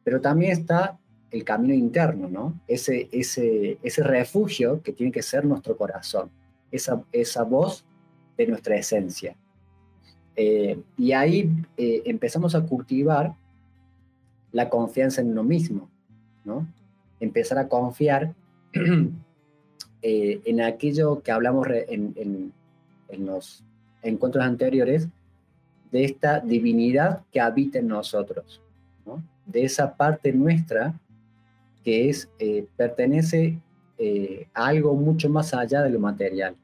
[0.04, 0.98] Pero también está
[1.30, 2.60] el camino interno, ¿no?
[2.68, 6.30] Ese, ese, ese refugio que tiene que ser nuestro corazón,
[6.70, 7.84] esa, esa voz
[8.36, 9.34] de nuestra esencia.
[10.36, 13.34] Eh, y ahí eh, empezamos a cultivar
[14.52, 15.88] la confianza en uno mismo,
[16.44, 16.66] ¿no?
[17.18, 18.34] Empezar a confiar
[20.02, 22.52] eh, en aquello que hablamos en, en,
[23.08, 23.64] en los
[24.02, 25.08] encuentros anteriores,
[25.96, 28.60] de esta divinidad que habita en nosotros,
[29.46, 30.92] de esa parte nuestra
[31.82, 33.58] que es, eh, pertenece
[33.96, 36.54] eh, a algo mucho más allá de lo material.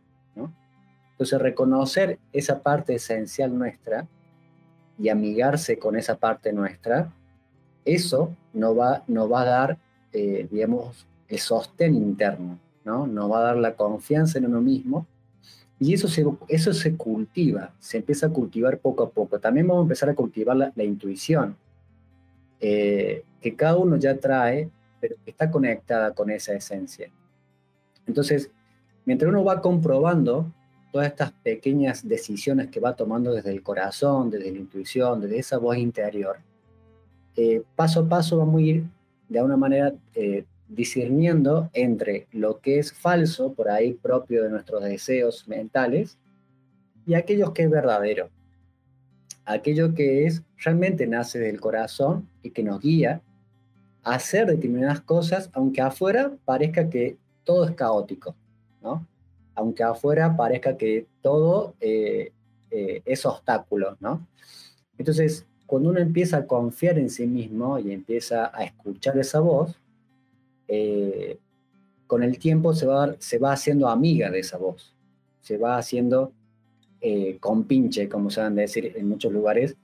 [1.12, 4.06] Entonces, reconocer esa parte esencial nuestra
[4.98, 7.10] y amigarse con esa parte nuestra,
[7.86, 9.78] eso nos va, va a dar,
[10.12, 13.06] eh, digamos, el sostén interno, ¿no?
[13.06, 15.06] nos va a dar la confianza en uno mismo
[15.82, 19.40] y eso se, eso se cultiva, se empieza a cultivar poco a poco.
[19.40, 21.56] También vamos a empezar a cultivar la, intuición,
[22.60, 27.10] eh, que cada uno ya trae, pero que está conectada con esa esencia.
[28.06, 28.48] Entonces,
[29.04, 30.46] mientras uno va comprobando
[30.92, 35.58] todas estas pequeñas decisiones que va tomando desde el corazón, desde la intuición, desde esa
[35.58, 36.36] voz interior,
[37.34, 38.84] eh, paso a paso vamos a ir
[39.28, 44.82] de alguna manera eh, discerniendo entre lo que es falso, por ahí propio de nuestros
[44.84, 46.18] deseos mentales,
[47.06, 48.30] y aquello que es verdadero.
[49.44, 53.20] Aquello que es realmente nace del corazón y que nos guía
[54.04, 58.34] a hacer determinadas cosas, aunque afuera parezca que todo es caótico,
[58.82, 59.06] ¿no?
[59.54, 62.32] Aunque afuera parezca que todo eh,
[62.70, 64.26] eh, es obstáculo, ¿no?
[64.96, 69.78] Entonces, cuando uno empieza a confiar en sí mismo y empieza a escuchar esa voz,
[70.74, 71.38] eh,
[72.06, 74.94] con el tiempo se va, se va haciendo amiga de esa voz,
[75.42, 76.32] se va haciendo
[77.02, 79.76] eh, compinche, como a decir en muchos lugares,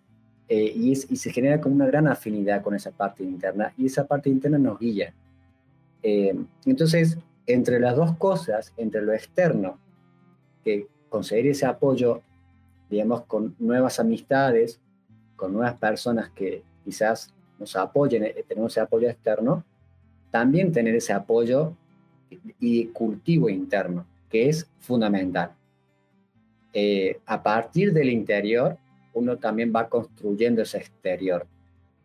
[0.49, 4.31] eh, y, se genera como una gran afinidad con esa parte interna, y esa parte
[4.31, 5.13] interna nos guía.
[6.03, 9.79] entonces, entre las dos cosas, entre lo externo,
[10.65, 12.23] que conseguir ese apoyo,
[12.89, 14.81] digamos, con nuevas amistades,
[15.37, 19.65] con nuevas personas que quizás nos apoyen, tenemos ese apoyo externo,
[20.31, 21.75] también tener ese apoyo
[22.61, 25.53] y cultivo interno, que es fundamental.
[26.73, 28.77] Eh, a partir del interior,
[29.15, 31.47] uno también va construyendo ese exterior,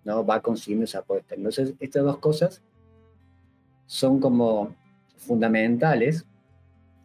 [0.03, 0.25] ¿no?
[0.25, 2.61] Va consiguiendo ese apoyo Entonces, estas dos cosas
[3.85, 4.73] son como
[5.17, 6.25] fundamentales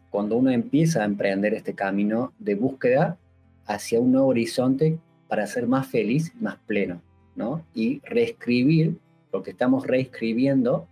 [0.09, 3.17] cuando uno empieza a emprender este camino de búsqueda
[3.65, 7.01] hacia un nuevo horizonte para ser más feliz, más pleno,
[7.35, 7.63] ¿no?
[7.75, 8.97] Y reescribir,
[9.29, 10.87] porque estamos reescribiendo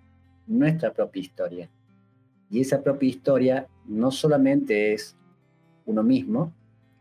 [0.48, 1.70] nuestra propia historia.
[2.50, 5.16] Y esa propia historia no solamente es
[5.86, 6.54] uno mismo,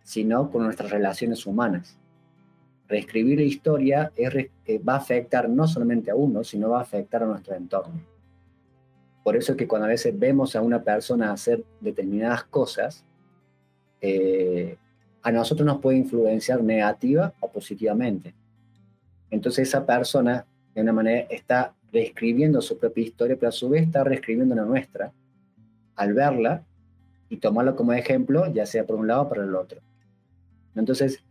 [0.03, 1.99] sino con nuestras relaciones humanas.
[2.89, 7.23] Reescribir la historia eh, va a afectar no solamente a uno, sino va a afectar
[7.23, 8.01] a nuestro entorno.
[9.25, 13.05] Por eso es que cuando a veces vemos a una persona hacer determinadas cosas,
[14.01, 14.77] eh,
[15.23, 18.33] a nosotros nos puede influenciar negativa o positivamente.
[19.29, 23.85] Entonces esa persona, de una manera, está reescribiendo su propia historia, pero a su vez
[23.85, 25.13] está reescribiendo la nuestra
[25.95, 26.63] al verla
[27.31, 29.81] y tomarlo como ejemplo, ya sea por un lado o por el otro.
[30.75, 31.23] Entonces,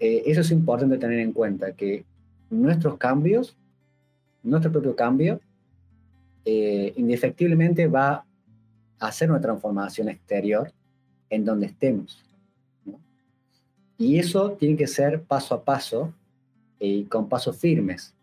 [0.00, 2.04] eh, eso es importante tener en cuenta, que
[2.50, 3.56] nuestros cambios,
[4.42, 5.40] nuestro propio cambio,
[6.44, 8.24] eh, indefectiblemente va
[8.98, 10.72] a hacer una transformación exterior
[11.30, 12.24] en donde estemos.
[13.98, 16.12] Y eso tiene que ser paso a paso
[16.80, 18.15] y con pasos firmes,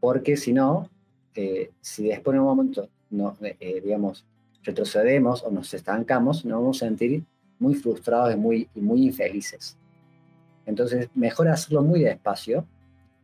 [0.00, 0.88] porque si no,
[1.34, 4.24] eh, si después en un momento, no, digamos,
[4.62, 7.24] retrocedemos o nos estancamos, nos vamos a sentir
[7.58, 9.76] muy frustrados y muy, y muy infelices.
[10.66, 12.64] Entonces, mejor hacerlo muy despacio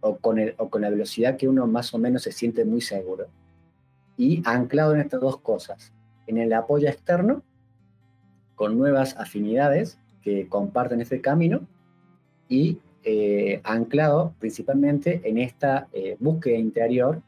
[0.00, 2.80] o con, el, o con la velocidad que uno más o menos se siente muy
[2.80, 3.26] seguro.
[4.16, 5.92] Y anclado en estas dos cosas,
[6.26, 7.42] en el apoyo externo,
[8.54, 11.66] con nuevas afinidades que comparten ese camino,
[12.48, 12.78] y
[13.08, 17.22] eh, anclado principalmente en esta eh, búsqueda interior,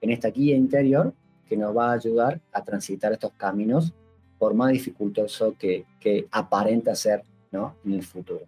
[0.00, 1.14] en esta guía interior
[1.48, 3.94] que nos va a ayudar a transitar estos caminos
[4.36, 5.86] por más dificultoso que,
[6.32, 7.76] aparenta ser ¿no?
[7.84, 8.46] en el futuro.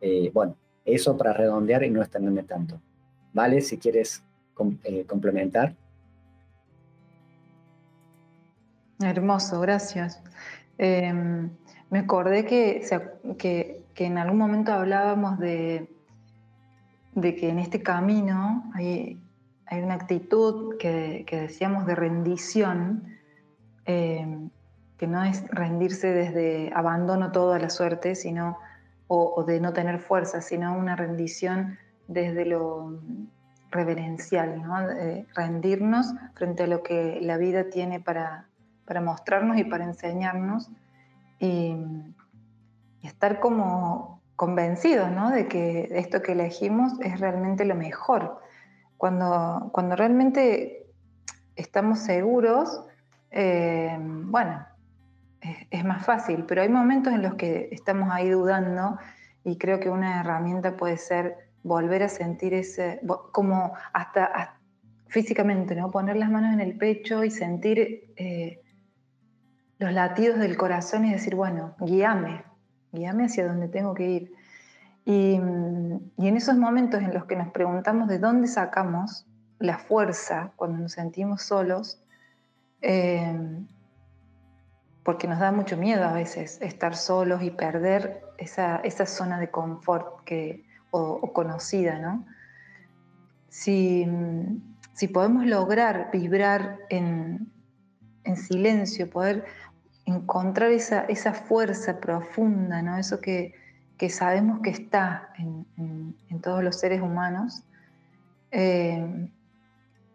[0.00, 2.80] Eh, bueno, eso para redondear y no extenderme tanto.
[3.32, 3.60] ¿Vale?
[3.60, 4.22] Si quieres
[4.54, 5.74] complementar.
[9.00, 10.22] Hermoso, gracias.
[10.78, 11.50] Em,
[11.90, 12.86] me acordé que,
[13.36, 15.90] que, que, en algún momento hablábamos de,
[17.16, 19.20] de que en este camino hay,
[19.66, 23.18] hay una actitud que, decíamos de rendición,
[23.86, 24.50] em,
[24.98, 28.58] que no es rendirse desde abandono todo a la suerte, sino,
[29.08, 31.76] o, de no tener fuerza, sino una rendición
[32.06, 33.00] desde lo
[33.72, 34.76] reverencial, ¿no?
[35.34, 38.46] rendirnos frente a lo que la vida tiene para,
[38.86, 40.70] para mostrarnos y para enseñarnos
[41.40, 41.74] y,
[43.02, 45.30] estar como convencidos ¿no?
[45.30, 48.40] de que esto que elegimos es realmente lo mejor
[48.98, 50.86] cuando, cuando realmente
[51.56, 52.84] estamos seguros,
[53.30, 54.66] eh, bueno,
[55.70, 58.98] es, más fácil, pero hay momentos en los que estamos ahí dudando
[59.44, 63.00] y creo que una herramienta puede ser volver a sentir ese,
[63.32, 64.56] como hasta,
[65.06, 65.90] físicamente, ¿no?
[65.90, 68.60] Poner las manos en el pecho y sentir eh,
[69.78, 72.42] los latidos del corazón y decir, bueno, guíame,
[72.92, 74.32] guíame hacia donde tengo que ir.
[75.04, 79.26] Y, en esos momentos en los que nos preguntamos de dónde sacamos
[79.58, 82.02] la fuerza cuando nos sentimos solos,
[82.82, 83.34] eh,
[85.02, 90.22] porque nos da mucho miedo a veces estar solos y perder esa, zona de confort
[90.24, 92.26] que, o, conocida, ¿no?
[93.48, 94.06] Si,
[95.12, 97.50] podemos lograr vibrar en,
[98.36, 99.46] silencio, poder
[100.08, 102.96] encontrar esa, esa fuerza profunda, ¿no?
[102.96, 103.54] Eso que,
[103.98, 105.66] que sabemos que está en,
[106.40, 107.64] todos los seres humanos,
[108.52, 109.28] eh,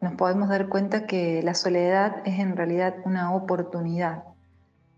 [0.01, 4.23] nos podemos dar cuenta que la soledad es en realidad una oportunidad.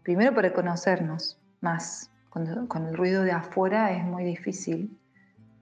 [0.04, 2.10] Primero para conocernos más.
[2.30, 4.98] con el ruido de afuera es muy difícil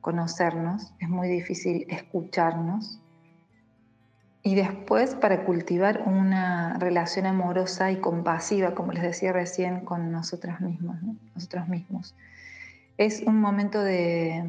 [0.01, 2.99] conocernos, es muy difícil escucharnos.
[4.43, 10.59] Y después para cultivar una relación amorosa y compasiva, como les decía recién, con nosotras
[10.59, 11.01] mismas,
[11.33, 12.13] nosotros mismos
[12.97, 14.43] es un momento de,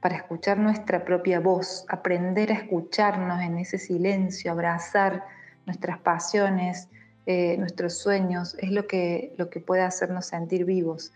[0.00, 5.24] para escuchar nuestra propia voz, aprender a escucharnos en ese silencio, abrazar
[5.66, 6.88] nuestras pasiones,
[7.26, 11.12] eh, nuestros sueños, es lo que, lo que puede hacernos sentir vivos.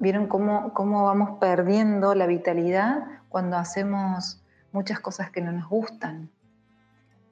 [0.00, 6.30] ¿Vieron cómo, cómo vamos perdiendo la vitalidad cuando hacemos muchas cosas que no nos gustan?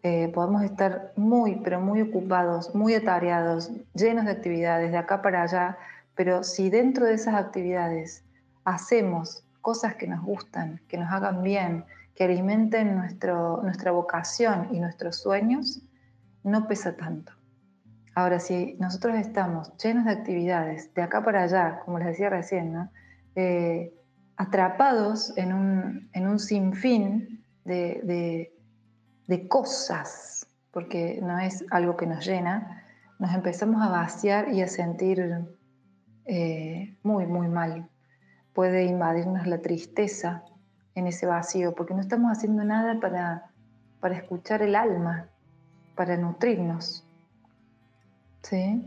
[0.05, 5.43] Eh, podemos estar muy, pero muy ocupados, muy atareados, llenos de actividades de acá para
[5.43, 5.79] allá,
[6.17, 8.25] pero si dentro de esas actividades
[8.65, 11.85] hacemos cosas que nos gustan, que nos hagan bien,
[12.17, 15.81] que alimenten nuestra vocación y nuestros sueños,
[16.43, 17.33] no pesa tanto.
[18.15, 22.91] Ahora, si nosotros estamos llenos de actividades, de acá para allá, como les decía recién,
[23.37, 23.95] eh,
[24.37, 28.52] atrapados en un, en un sinfín de, de
[29.49, 32.85] cosas, porque no es algo que nos llena,
[33.19, 35.47] nos empezamos a vaciar y a sentir
[36.25, 37.89] eh, muy, muy mal.
[38.53, 40.45] Puede invadirnos la tristeza
[40.95, 43.51] en ese vacío, porque no estamos haciendo nada para,
[44.01, 45.29] para escuchar el alma,
[45.95, 47.07] para nutrirnos.
[48.43, 48.85] ¿Sí?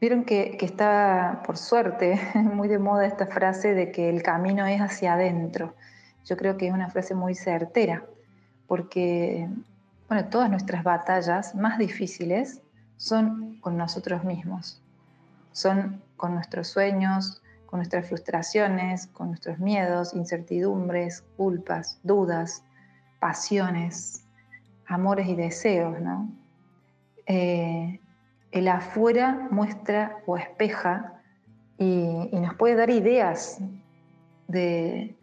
[0.00, 4.66] Vieron que, que, está, por suerte, muy de moda esta frase de que el camino
[4.66, 5.74] es hacia adentro.
[6.24, 8.04] Yo creo que es una frase muy certera,
[8.66, 9.48] porque
[10.08, 12.60] bueno, todas nuestras batallas más difíciles
[12.96, 14.82] son con nosotros mismos,
[15.52, 22.62] son con nuestros sueños, con nuestras frustraciones, con nuestros miedos, incertidumbres, culpas, dudas,
[23.18, 24.24] pasiones,
[24.86, 26.28] amores y deseos, ¿no?
[27.26, 27.98] Eh,
[28.50, 31.14] el afuera muestra o espeja
[31.78, 33.58] y, nos puede dar ideas
[34.48, 35.16] de,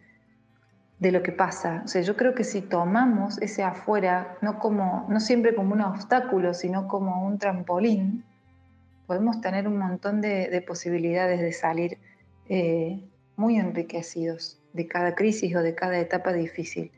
[1.00, 1.82] de, lo que pasa.
[1.84, 5.80] O sea, yo creo que si tomamos ese afuera, no, como, no siempre como un
[5.80, 8.24] obstáculo, sino como un trampolín,
[9.06, 11.98] podemos tener un montón de, posibilidades de salir
[12.48, 13.02] eh,
[13.36, 16.92] muy enriquecidos de cada crisis o de cada etapa difícil.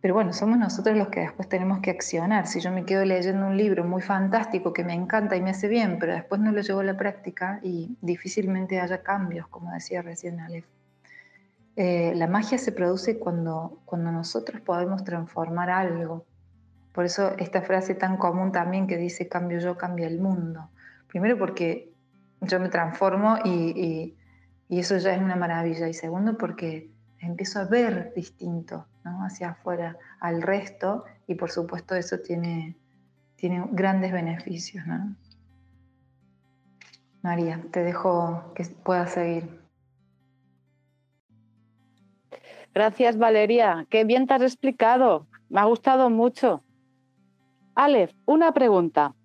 [0.00, 2.46] Pero bueno, somos nosotros los que después tenemos que accionar.
[2.46, 5.66] Si yo me quedo leyendo un libro muy fantástico que me encanta y me hace
[5.66, 10.02] bien, pero después no lo llevo a la práctica y difícilmente haya cambios, como decía
[10.02, 10.77] recién Aleph.
[11.80, 16.26] Eh, la magia se produce cuando, cuando nosotros podemos transformar algo.
[16.92, 20.70] Por eso esta frase tan común también que dice cambio yo, cambia el mundo.
[21.06, 21.92] Primero porque
[22.40, 24.16] yo me transformo y,
[24.68, 25.86] y eso ya es una maravilla.
[25.86, 28.88] Y segundo porque empiezo a ver distinto
[29.24, 32.76] hacia afuera al resto y por supuesto eso tiene,
[33.36, 34.84] tiene grandes beneficios.
[37.22, 39.57] María, te dejo que puedas seguir.
[42.78, 46.62] Gracias Valeria, qué bien te has explicado, me ha gustado mucho.
[47.74, 49.16] Aleph, una pregunta.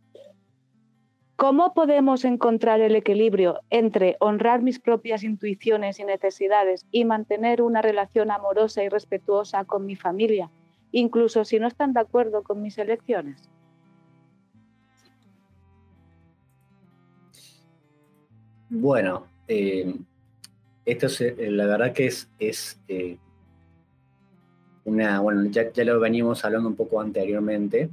[1.36, 7.84] ¿Cómo podemos encontrar el equilibrio entre honrar mis propias intuiciones y necesidades y mantener una
[7.84, 10.50] relación amorosa y respetuosa con mi familia,
[10.92, 13.52] incluso si no están de acuerdo con mis elecciones?
[18.72, 19.94] Bueno, eh,
[20.86, 23.20] esto es, la verdad que es, eh,
[24.86, 27.90] una, bueno, ya, ya, lo veníamos hablando un poco anteriormente,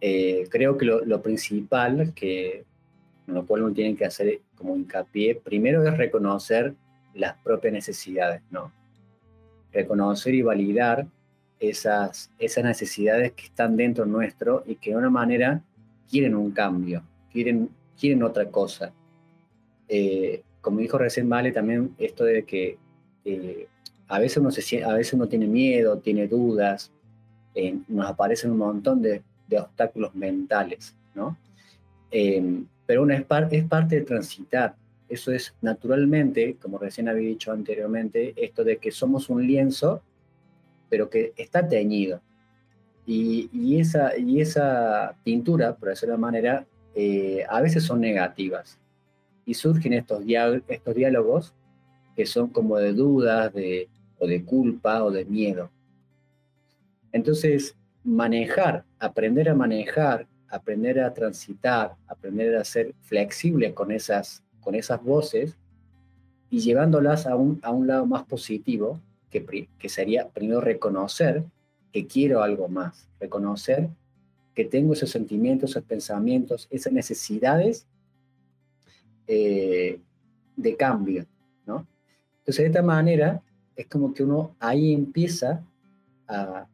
[0.00, 2.64] eh, creo que lo, principal que
[3.26, 6.74] lo cual uno tiene que hacer como hincapié, primero es reconocer
[7.14, 8.72] las propias necesidades, ¿no?
[9.72, 11.06] Reconocer y validar
[11.58, 15.62] esas, esas necesidades que están dentro nuestro y que de una manera
[16.08, 17.02] quieren un cambio,
[17.32, 18.92] quieren, quieren otra cosa.
[19.88, 22.78] Eh, como dijo recién Vale, también esto de que
[23.24, 23.68] eh,
[24.08, 26.90] a, veces uno se, a veces uno tiene miedo, tiene dudas,
[27.88, 29.22] nos aparecen un montón de,
[29.58, 31.36] obstáculos mentales, ¿no?
[32.10, 34.74] Eh, pero una es, es parte de transitar.
[35.08, 40.02] Eso es naturalmente, como recién había dicho anteriormente, esto de que somos un lienzo,
[40.88, 42.20] pero que está teñido.
[43.06, 48.78] Y, esa, y esa pintura, por decirlo de manera, eh, a veces son negativas.
[49.44, 50.24] Y surgen estos,
[50.66, 51.54] estos diálogos
[52.16, 53.88] que son como de dudas, de,
[54.18, 55.70] o de culpa, o de miedo.
[57.12, 64.74] Entonces, manejar, aprender a manejar, aprender a transitar, aprender a ser flexible con esas, con
[64.74, 65.56] esas voces
[66.50, 69.00] y llevándolas a un, a un lado más positivo,
[69.30, 71.44] que, que sería primero reconocer
[71.92, 73.88] que quiero algo más, reconocer
[74.54, 77.86] que tengo esos sentimientos, esos pensamientos, esas necesidades
[79.26, 80.00] eh,
[80.56, 81.26] de cambio,
[81.66, 81.86] ¿no?
[82.38, 83.42] Entonces, de esta manera,
[83.76, 85.62] es como que uno ahí empieza
[86.28, 86.66] a,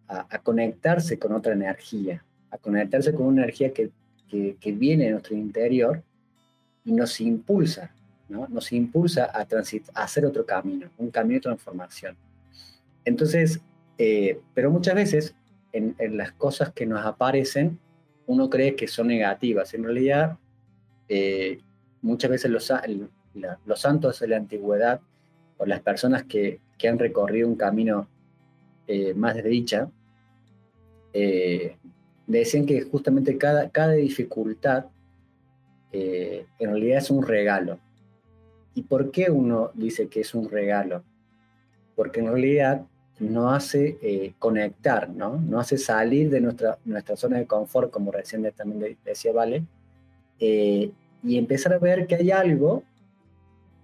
[0.42, 3.90] conectarse con otra energía, a conectarse con una energía que,
[4.28, 6.03] que, viene de nuestro interior
[6.84, 7.92] y nos impulsa,
[8.28, 8.48] ¿no?
[8.48, 12.16] nos impulsa a, a hacer otro camino, un camino de transformación.
[13.05, 13.61] Entonces,
[13.98, 15.34] eh, pero muchas veces
[15.72, 17.78] en, las cosas que nos aparecen,
[18.26, 19.74] uno cree que son negativas.
[19.74, 20.38] En realidad,
[21.09, 21.61] eh,
[22.00, 22.72] muchas veces los,
[23.64, 25.00] los santos de la antigüedad
[25.59, 28.09] o las personas que, que han recorrido un camino
[28.89, 29.89] eh, más de dicha,
[31.12, 31.76] eh,
[32.26, 34.87] decían que justamente cada, cada dificultad
[35.93, 37.78] eh, en realidad es un regalo.
[38.74, 41.05] ¿Y por qué uno dice que es un regalo?
[41.95, 42.85] Porque en realidad
[43.20, 45.37] no hace conectar, ¿no?
[45.37, 49.64] No hace salir de nuestra, nuestra zona de confort, como recién también decía Vale,
[50.41, 50.91] y
[51.22, 52.83] empezar a ver que hay algo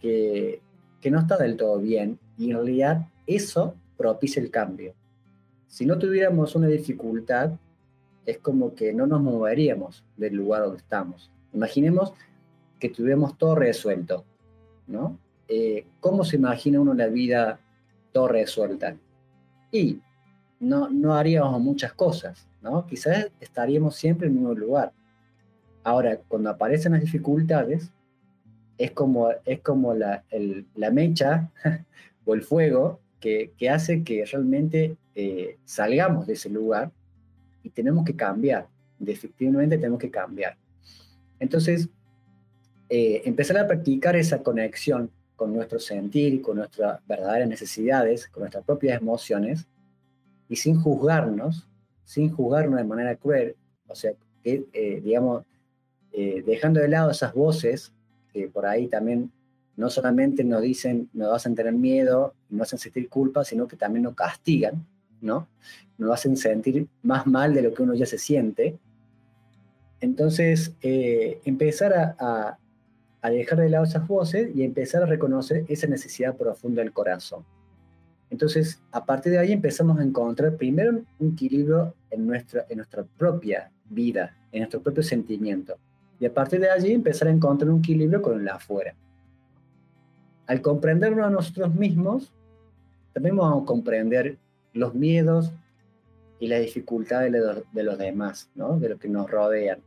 [0.00, 0.60] que,
[1.00, 4.94] que no está del todo bien, y en realidad eso propicia el cambio.
[5.66, 7.52] Si no tuviéramos una dificultad,
[8.24, 11.30] es como que no nos moveríamos del lugar donde estamos.
[11.52, 12.14] Imaginemos
[12.78, 14.24] que tuviéramos todo resuelto,
[14.86, 15.18] ¿no?
[15.48, 17.58] Eh, ¿Cómo se imagina uno la vida
[18.12, 18.96] todo resuelta?
[19.72, 20.00] Y
[20.60, 22.86] no, no haríamos muchas cosas, ¿no?
[22.86, 24.92] Quizás estaríamos siempre en el mismo lugar.
[25.82, 27.90] Ahora, cuando aparecen las dificultades,
[28.76, 30.22] es como, es como la,
[30.76, 31.50] la mecha
[32.34, 36.92] el fuego que, hace que realmente eh, salgamos de ese lugar
[37.62, 38.68] y tenemos que cambiar,
[38.98, 40.56] definitivamente tenemos que cambiar.
[41.40, 41.88] Entonces,
[42.88, 48.64] eh, empezar a practicar esa conexión con nuestro sentir, con nuestras verdaderas necesidades, con nuestras
[48.64, 49.66] propias emociones,
[50.48, 51.68] y sin juzgarnos,
[52.04, 53.54] sin juzgarnos de manera cruel,
[53.86, 54.12] o sea,
[54.42, 55.44] que, eh, digamos,
[56.44, 57.92] dejando de lado esas voces
[58.32, 59.30] que por ahí también
[59.78, 64.02] no solamente nos dicen, nos hacen tener miedo, nos hacen sentir culpa, sino que también
[64.02, 64.84] nos castigan,
[65.20, 65.46] ¿no?
[65.98, 68.76] Nos hacen sentir más mal de lo que uno ya se siente.
[70.00, 72.58] Entonces, eh, empezar a,
[73.22, 77.44] a, dejar de lado esas voces y empezar a reconocer esa necesidad profunda del corazón.
[78.30, 82.66] Entonces, a partir de ahí empezamos a encontrar primero un equilibrio en nuestra,
[83.16, 85.76] propia vida, en nuestro propio sentimiento.
[86.18, 88.96] Y a partir de allí empezar a encontrar un equilibrio con el afuera.
[90.48, 92.32] Al comprendernos a nosotros mismos,
[93.12, 94.38] también vamos a comprender
[94.72, 95.52] los miedos
[96.40, 98.78] y las dificultades de los, demás, ¿no?
[98.78, 99.80] de los que nos rodean.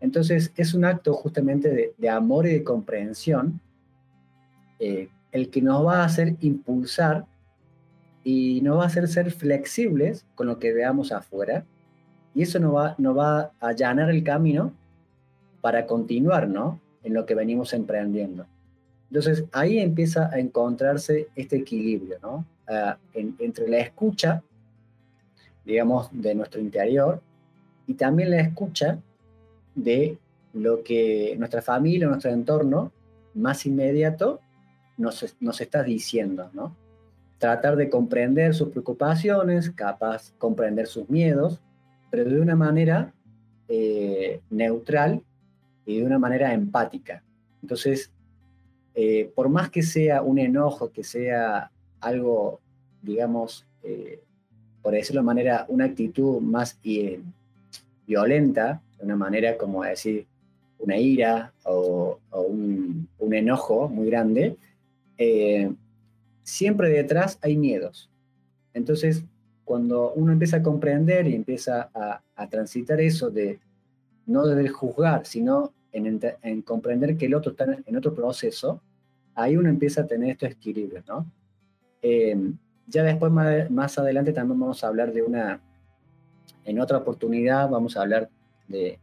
[0.00, 3.60] Entonces es un acto justamente de, amor y de comprensión
[4.78, 7.24] eh, el que nos va a hacer impulsar
[8.24, 11.64] y nos va a hacer ser flexibles con lo que veamos afuera
[12.34, 14.74] y eso nos va, nos va a allanar el camino
[15.62, 16.78] para continuar ¿no?
[17.02, 18.46] en lo que venimos emprendiendo.
[19.10, 22.44] Entonces ahí empieza a encontrarse este equilibrio ¿no?
[22.66, 24.42] Ah, entre la escucha,
[25.64, 27.22] digamos, de nuestro interior
[27.86, 28.98] y también la escucha
[29.74, 30.18] de
[30.52, 32.92] lo que nuestra familia, nuestro entorno
[33.34, 34.40] más inmediato
[34.98, 36.76] nos, nos está diciendo, ¿no?
[37.38, 41.60] Tratar de comprender sus preocupaciones, capaz comprender sus miedos,
[42.10, 43.14] pero de una manera
[43.68, 45.22] eh, neutral
[45.86, 47.22] y de una manera empática.
[47.62, 48.10] Entonces,
[49.00, 51.70] eh, por más que sea un enojo, que sea
[52.00, 52.58] algo,
[53.00, 54.18] digamos, eh,
[54.82, 57.20] por decirlo de manera, una actitud más eh,
[58.08, 60.26] violenta, de una manera como decir
[60.80, 64.56] una ira o, un, enojo muy grande,
[66.42, 68.10] siempre detrás hay miedos.
[68.74, 69.22] Entonces,
[69.64, 73.60] cuando uno empieza a comprender y empieza a, transitar eso de
[74.26, 78.80] no de juzgar, sino en, comprender que el otro está en otro proceso,
[79.38, 81.24] ahí uno empieza a tener estos equilibrios, ¿no?
[82.02, 85.60] Em, ya después, más, adelante, también vamos a hablar de una,
[86.64, 88.28] en otra oportunidad, vamos a hablar
[88.66, 88.98] de,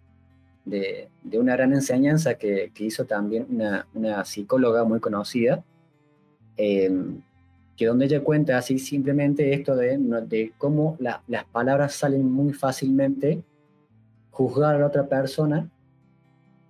[0.66, 1.10] de,
[1.40, 5.64] una gran enseñanza que, hizo también una, una, psicóloga muy conocida,
[6.58, 7.22] em,
[7.78, 13.42] que donde ella cuenta así simplemente esto de, de cómo las palabras salen muy fácilmente,
[14.32, 15.70] juzgar a la otra persona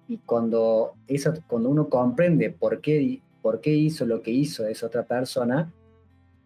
[0.08, 4.88] y cuando, eso, cuando uno comprende por qué, por qué hizo lo que hizo esa
[4.88, 5.72] otra persona,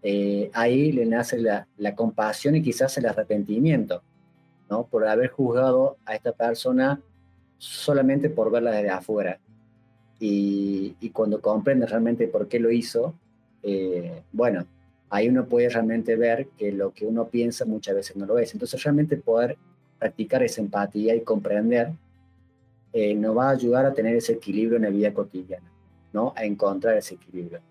[0.04, 4.04] eh, ahí le nace la, compasión y quizás el arrepentimiento,
[4.70, 4.86] ¿no?
[4.86, 7.02] Por haber juzgado a esta persona
[7.58, 9.40] solamente por verla desde afuera.
[10.20, 13.14] Y, y cuando comprende realmente por qué lo hizo,
[13.64, 14.66] eh, bueno,
[15.10, 18.52] ahí uno puede realmente ver que lo que uno piensa muchas veces no lo es.
[18.52, 19.58] Entonces realmente poder
[19.98, 21.94] practicar esa empatía y comprender
[22.92, 25.69] eh, nos va a ayudar a tener ese equilibrio en la vida cotidiana,
[26.14, 26.34] ¿no?
[26.36, 27.62] A encontrar ese equilibrio.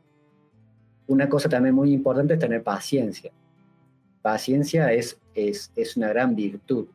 [1.06, 3.32] Una cosa también muy importante es tener paciencia.
[4.20, 6.86] Paciencia es, es, es una gran virtud.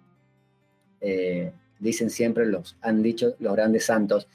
[1.01, 4.27] Eh, dicen siempre los, han dicho los grandes santos,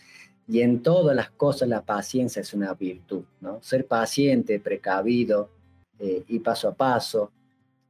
[0.46, 3.62] y en todas las cosas la paciencia es una virtud, ¿no?
[3.62, 5.50] Ser paciente, precavido
[5.98, 7.32] eh, y paso a paso.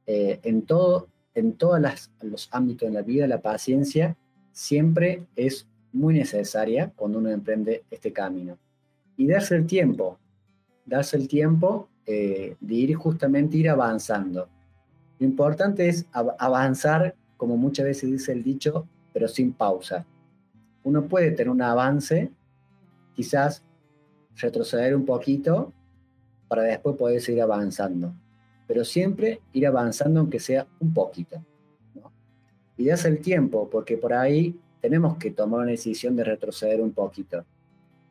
[0.05, 1.79] en todo, en todos
[2.21, 4.17] los ámbitos de la vida, la paciencia
[4.51, 8.57] siempre es muy necesaria cuando uno emprende este camino.
[9.19, 10.17] Y darse el tiempo,
[10.85, 14.47] darse el tiempo eh, de ir justamente ir avanzando.
[15.19, 20.05] Lo importante es avanzar, como muchas veces dice el dicho, pero sin pausa.
[20.85, 22.31] Uno puede tener un avance,
[23.13, 23.61] quizás
[24.37, 25.73] retroceder un poquito
[26.47, 28.13] para después poder seguir avanzando,
[28.67, 31.43] pero siempre ir avanzando aunque sea un poquito.
[32.77, 36.93] Y darse el tiempo, porque por ahí tenemos que tomar una decisión de retroceder un
[36.93, 37.43] poquito.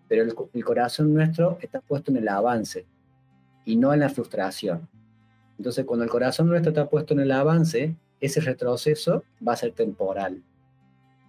[0.08, 2.86] Pero el, corazón nuestro está puesto en el avance
[3.64, 4.88] y no en la frustración.
[5.58, 9.72] Entonces, cuando el corazón nuestro está puesto en el avance, ese retroceso va a ser
[9.72, 10.42] temporal.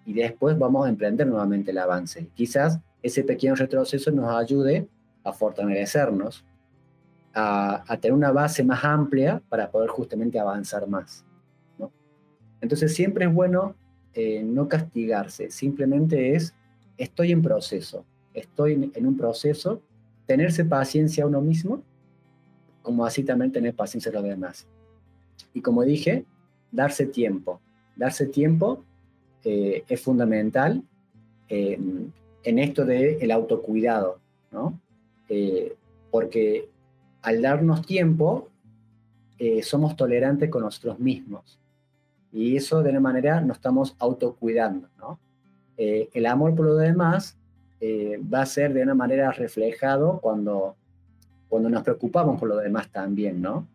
[0.05, 2.27] Y después vamos a emprender nuevamente el avance.
[2.33, 4.87] Quizás ese pequeño retroceso nos ayude
[5.23, 6.45] a fortalecernos,
[7.33, 11.25] a, tener una base más amplia para poder justamente avanzar más.
[12.61, 13.75] Entonces siempre es bueno
[14.13, 16.53] eh, no castigarse, simplemente es,
[16.97, 19.81] estoy en proceso, estoy en, un proceso,
[20.25, 21.81] tenerse paciencia a uno mismo,
[22.81, 24.67] como así también tener paciencia a los demás.
[25.53, 26.25] Y como dije,
[26.71, 27.59] darse tiempo.
[27.95, 28.83] Darse tiempo
[29.43, 30.83] eh, es fundamental
[31.47, 31.79] eh,
[32.43, 34.19] en esto del el autocuidado,
[34.51, 34.79] ¿no?
[36.09, 36.67] porque
[37.21, 38.49] al darnos tiempo,
[39.61, 41.59] somos tolerantes con nosotros mismos.
[42.31, 45.19] Y eso de una manera nos estamos autocuidando, ¿no?
[45.81, 47.37] Eh, el amor por lo demás
[47.81, 50.75] eh, va a ser de una manera reflejado cuando,
[51.47, 53.67] cuando nos preocupamos por lo demás también, ¿no?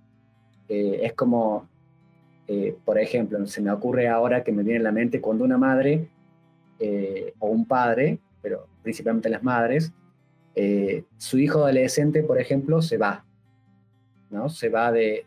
[0.69, 1.69] Eh, es como,
[2.85, 6.09] por ejemplo, se me ocurre ahora que me viene a la mente cuando una madre
[7.39, 9.93] o un padre, pero principalmente las madres,
[11.17, 13.25] su hijo adolescente, por ejemplo, se va,
[14.31, 14.51] ¿no?
[14.51, 15.25] Se va de,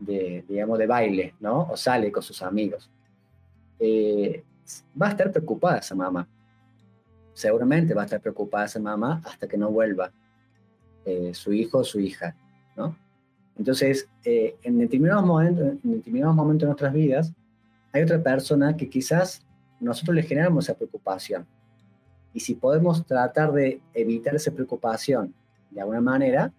[0.00, 1.68] de, digamos, de baile, ¿no?
[1.70, 2.90] O sale con sus amigos.
[3.78, 4.42] Eh,
[5.00, 6.26] va a estar preocupada esa mamá.
[7.40, 10.12] Seguramente va a estar preocupada esa mamá hasta que no vuelva
[11.06, 12.36] eh, su hijo o su hija,
[12.76, 12.94] ¿no?
[13.56, 17.32] Entonces, eh, en, determinados momentos, en determinados momentos de nuestras vidas,
[17.92, 19.42] hay otra persona que quizás
[19.80, 21.46] nosotros le generamos esa preocupación.
[22.34, 25.32] Y si podemos tratar de evitar esa preocupación
[25.70, 26.52] de alguna manera,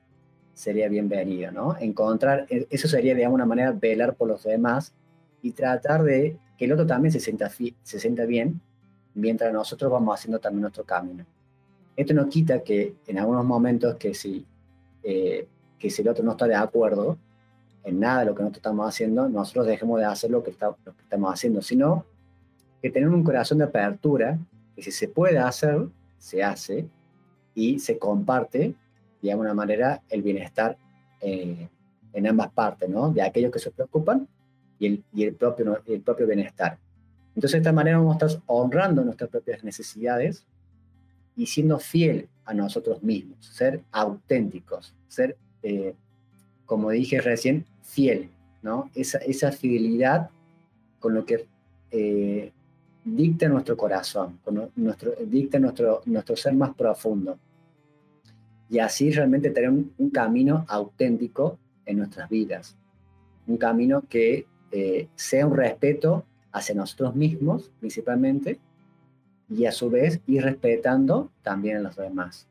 [0.56, 1.78] sería bienvenido, ¿no?
[1.80, 4.96] Encontrar, e, eso sería de alguna manera velar por los demás
[5.44, 8.60] y tratar de que el otro también se sienta, se sienta bien
[9.14, 11.26] mientras nosotros vamos haciendo también nuestro camino.
[11.96, 14.46] Esto no quita que en algunos momentos que si,
[15.04, 15.48] eh,
[15.78, 17.18] que si el otro no está de acuerdo
[17.84, 20.68] en nada de lo que nosotros estamos haciendo, nosotros dejemos de hacer lo que, está,
[20.68, 22.06] lo que estamos haciendo, sino
[22.82, 24.40] que tener un corazón de apertura,
[24.76, 25.88] que si se puede hacer,
[26.18, 26.88] se hace
[27.54, 28.76] y se comparte
[29.22, 30.78] de alguna manera, el bienestar
[31.22, 31.68] eh,
[32.14, 33.12] en ambas partes, ¿no?
[33.12, 34.28] De aquellos que se preocupan
[34.80, 36.78] y el, y el, propio, el propio bienestar.
[37.36, 40.46] Entonces, de esta manera vamos a estar honrando nuestras propias necesidades
[41.36, 45.96] y siendo fiel a nosotros mismos, ser auténticos, ser, eh,
[46.66, 48.30] como dije recién, fiel,
[48.62, 48.90] ¿no?
[48.96, 50.30] Esa, esa fidelidad
[51.00, 51.48] con lo que
[51.92, 52.52] eh,
[53.04, 57.38] dicta nuestro corazón, con nuestro, dicta nuestro, nuestro ser más profundo
[58.70, 62.78] y así realmente tener un, camino auténtico en nuestras vidas.
[63.48, 68.60] Un camino que eh, sea un respeto hacia nosotros mismos principalmente
[69.50, 72.48] y a su vez ir respetando también a los demás.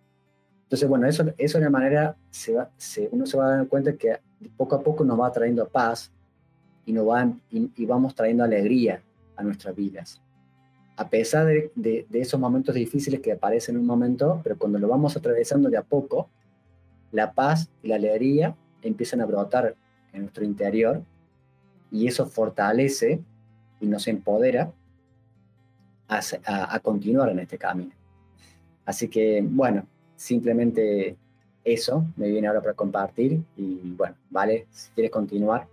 [0.64, 2.70] Entonces, bueno, eso, eso de una manera se va,
[3.11, 4.18] uno se va a dar cuenta que
[4.57, 6.12] poco a poco nos va trayendo paz
[6.86, 9.03] y, nos van, y vamos trayendo alegría
[9.36, 10.20] a nuestras vidas
[11.01, 15.16] a pesar de, esos momentos difíciles que aparecen en un momento, pero cuando lo vamos
[15.16, 16.28] atravesando de a poco,
[17.11, 19.76] la paz y la alegría empiezan a brotar
[20.12, 21.03] en nuestro interior
[21.90, 23.22] y eso fortalece
[23.81, 24.70] y nos empodera
[26.09, 27.93] a, continuar en este camino.
[28.85, 31.16] Así que, bueno, simplemente
[31.64, 35.66] eso me viene ahora para compartir y bueno, vale, si quieres continuar.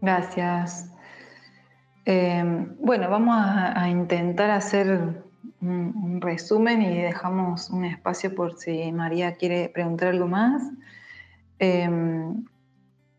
[0.00, 0.92] Gracias.
[2.04, 2.44] Eh,
[2.78, 5.24] bueno, vamos a, intentar hacer
[5.60, 10.62] un, resumen y dejamos un espacio por si María quiere preguntar algo más.
[11.58, 11.88] Eh,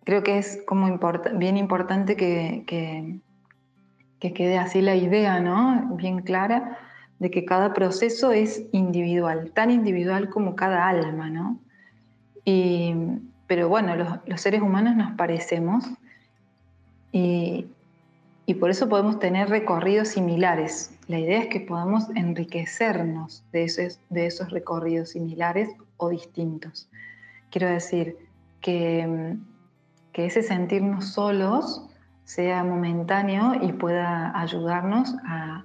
[0.04, 1.00] creo que es como
[1.36, 5.96] bien importante que, que, quede así la idea, ¿no?
[5.96, 6.78] Bien clara,
[7.20, 11.60] de que cada proceso es individual, tan individual como cada alma, ¿no?
[13.46, 15.86] pero bueno, los, los seres humanos nos parecemos
[17.12, 17.68] y,
[18.50, 20.98] y por eso podemos tener recorridos similares.
[21.08, 26.90] La idea es que podamos enriquecernos de esos, de esos recorridos similares o distintos.
[27.52, 28.18] Quiero decir
[28.60, 29.38] que,
[30.20, 31.88] que ese sentirnos solos
[32.26, 35.64] sea momentáneo y pueda ayudarnos a,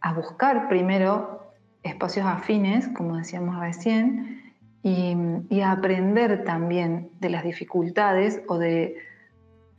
[0.00, 5.14] a buscar primero espacios afines, como decíamos recién, y,
[5.50, 8.96] y, a aprender también de las dificultades o de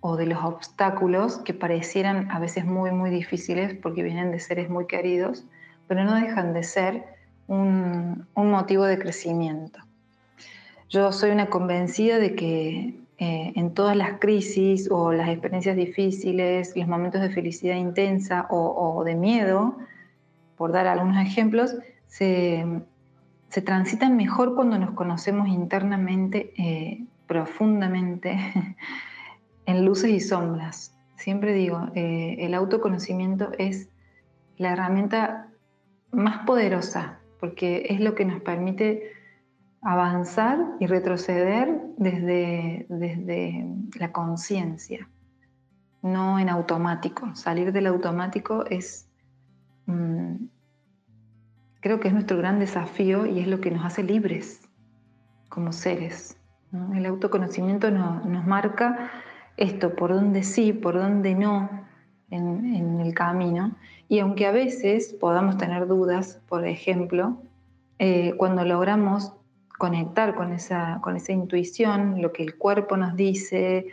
[0.01, 4.69] o de los obstáculos que parecieran a veces muy, muy difíciles porque vienen de seres
[4.69, 5.45] muy queridos,
[5.87, 7.05] pero no dejan de ser
[7.47, 9.79] un, motivo de crecimiento.
[10.89, 16.75] Yo soy una convencida de que eh, en todas las crisis o las experiencias difíciles,
[16.75, 19.77] los momentos de felicidad intensa o, de miedo,
[20.57, 21.75] por dar algunos ejemplos,
[22.07, 22.65] se,
[23.63, 28.39] transitan mejor cuando nos conocemos internamente, eh, profundamente,
[29.67, 30.95] en luces y sombras.
[31.17, 33.89] Siempre digo, eh, el autoconocimiento es
[34.57, 35.49] la herramienta
[36.11, 39.18] más poderosa, porque es lo que nos permite
[39.81, 43.65] avanzar y retroceder desde, desde
[43.97, 45.09] la conciencia,
[46.01, 47.35] no en automático.
[47.35, 49.07] Salir del automático es,
[49.85, 50.35] mm,
[51.79, 54.61] creo que es nuestro gran desafío y es lo que nos hace libres
[55.47, 56.37] como seres.
[56.93, 59.09] El autoconocimiento nos marca
[59.57, 61.69] esto, por dónde sí, por dónde no
[62.29, 63.75] en, el camino.
[64.07, 67.41] Y aunque a veces podamos tener dudas, por ejemplo,
[67.97, 69.33] eh, cuando logramos
[69.79, 73.87] conectar con esa, con esa intuición, lo que el cuerpo nos dice,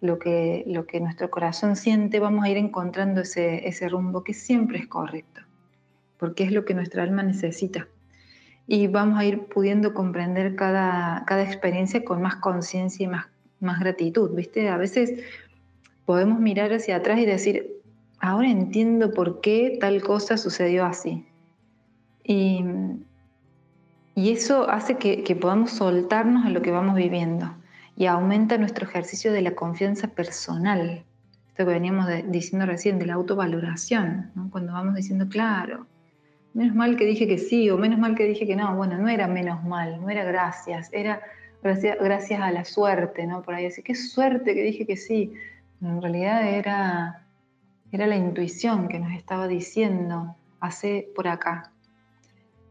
[0.00, 4.32] lo que, lo que nuestro corazón siente, vamos a ir encontrando ese, ese rumbo que
[4.32, 5.42] siempre es correcto,
[6.18, 7.86] porque es lo que nuestra alma necesita.
[8.66, 13.26] Y vamos a ir pudiendo comprender cada, cada experiencia con más conciencia y más,
[13.60, 14.70] más gratitud, ¿viste?
[14.70, 15.22] A veces
[16.06, 17.82] podemos mirar hacia atrás y decir,
[18.20, 21.26] ahora entiendo por qué tal cosa sucedió así.
[22.24, 22.64] Y,
[24.16, 27.54] y eso hace que, podamos soltarnos a lo que vamos viviendo
[27.96, 31.04] y aumenta nuestro ejercicio de la confianza personal.
[31.48, 35.86] Esto que veníamos diciendo recién, de la autovaloración, cuando vamos diciendo, claro,
[36.54, 38.74] menos mal que dije que sí o menos mal que dije que no.
[38.74, 41.20] Bueno, no era menos mal, no era gracias, era
[41.62, 43.42] gracias, a la suerte, ¿no?
[43.42, 45.34] Por ahí decir, qué suerte que dije que sí.
[45.82, 47.26] en realidad era,
[47.92, 51.70] era la intuición que nos estaba diciendo, hace por acá.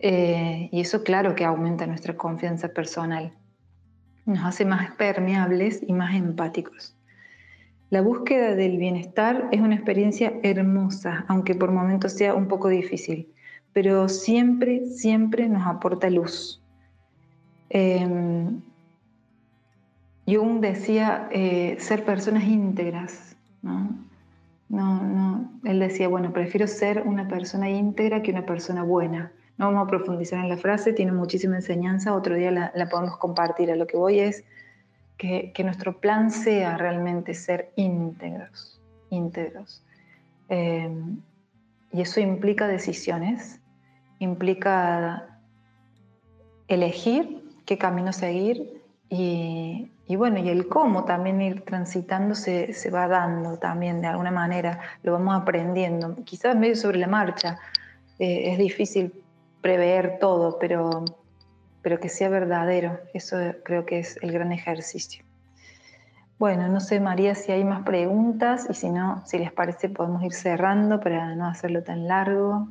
[0.08, 3.34] Eh, y eso claro que aumenta nuestra confianza personal.
[4.28, 6.96] Nos hace más permeables y más empáticos.
[7.90, 13.34] La búsqueda del bienestar es una experiencia hermosa, aunque por momentos sea un poco difícil,
[13.74, 16.62] pero siempre, siempre nos aporta luz.
[20.28, 23.90] Jung decía eh, ser personas íntegras, ¿no?
[24.70, 29.32] No, no, él decía, bueno, prefiero ser una persona íntegra que una persona buena.
[29.58, 33.72] No vamos a profundizar en la frase, tiene muchísima enseñanza, otro día la, podemos compartir.
[33.72, 34.44] A lo que voy es
[35.18, 39.84] que, nuestro plan sea realmente ser íntegros, íntegros.
[40.50, 40.90] Eh,
[41.92, 43.62] y eso implica decisiones,
[44.20, 45.40] implica
[46.68, 53.08] elegir qué camino seguir y, bueno, y el cómo también ir transitando se, se, va
[53.08, 57.60] dando también de alguna manera, lo vamos aprendiendo, quizás medio sobre la marcha,
[58.20, 59.14] eh, es difícil
[59.66, 61.04] prever todo, pero,
[61.82, 63.00] pero que sea verdadero.
[63.16, 65.26] Eso creo que es el gran ejercicio.
[66.38, 70.22] Bueno, no sé, María, si hay más preguntas y si no, si les parece, podemos
[70.22, 72.68] ir cerrando para no hacerlo tan largo.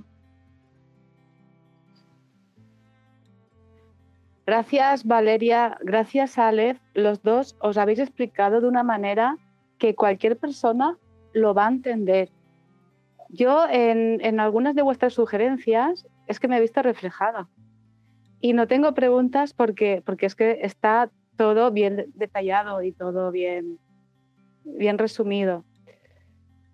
[4.47, 5.77] Gracias, Valeria.
[5.81, 6.79] Gracias, Alex.
[6.95, 9.37] Los dos os habéis explicado de una manera
[9.79, 10.97] que cualquier persona
[11.33, 12.31] lo va a entender.
[13.35, 17.49] Yo en, en algunas de vuestras sugerencias es que me he visto reflejada.
[18.41, 23.81] Y no tengo preguntas porque, porque es que está todo bien detallado y todo bien,
[24.65, 25.65] bien resumido.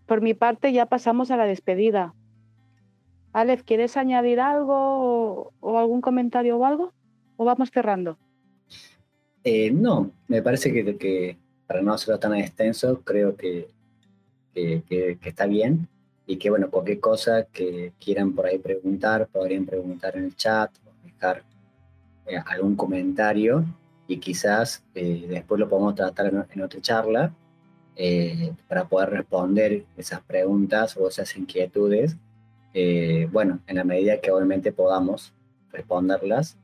[0.04, 2.14] Por mi parte ya pasamos a la despedida.
[3.32, 6.92] Alex, ¿quieres añadir algo o, algún comentario o algo?
[7.38, 8.18] ¿O vamos cerrando?
[9.44, 13.68] Eh, no, me parece que, que, para no hacerlo tan extenso, creo que,
[14.52, 15.88] que, que está bien
[16.30, 20.70] y que bueno, cualquier cosa que quieran por ahí preguntar, podrían preguntar en el chat
[20.86, 21.42] o dejar
[22.24, 23.64] eh, algún comentario
[24.06, 27.34] y quizás eh, después lo podemos tratar en, otra charla
[27.96, 32.16] eh, para poder responder esas preguntas o esas inquietudes,
[33.32, 35.32] bueno, en la medida que obviamente podamos
[35.72, 36.56] responderlas,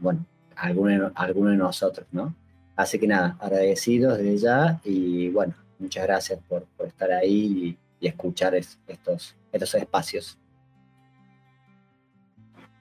[0.00, 0.24] bueno,
[0.56, 2.34] alguno, alguno de nosotros, ¿no?
[2.76, 8.54] Así que nada, agradecidos desde ya y bueno, muchas gracias por, estar ahí y, escuchar
[8.54, 10.38] estos, estos espacios.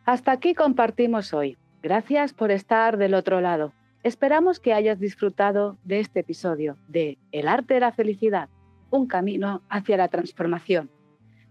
[0.05, 1.57] Hasta aquí compartimos hoy.
[1.81, 3.71] Gracias por estar del otro lado.
[4.03, 8.49] Esperamos que hayas disfrutado de este episodio de El arte de la felicidad,
[8.89, 10.89] un camino hacia la transformación.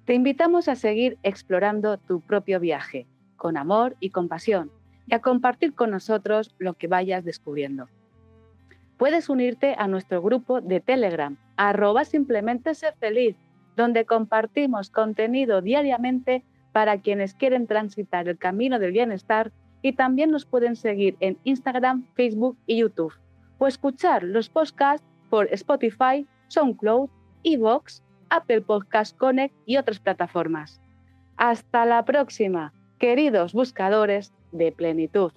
[0.05, 4.71] Te invitamos a seguir explorando tu propio viaje, con amor y compasión,
[5.07, 7.89] y a compartir con nosotros lo que vayas descubriendo
[9.03, 13.35] puedes unirte a nuestro grupo de Telegram, arroba simplemente ser feliz,
[13.77, 19.51] donde compartimos contenido diariamente para quienes quieren transitar el camino del bienestar
[19.83, 23.13] y también nos pueden seguir en Instagram, Facebook y YouTube
[23.59, 27.11] o escuchar los podcasts por Spotify, SoundCloud,
[27.43, 30.81] Evox, Apple Podcast Connect y otras plataformas.
[31.37, 35.33] Hasta la próxima, queridos buscadores de plenitud.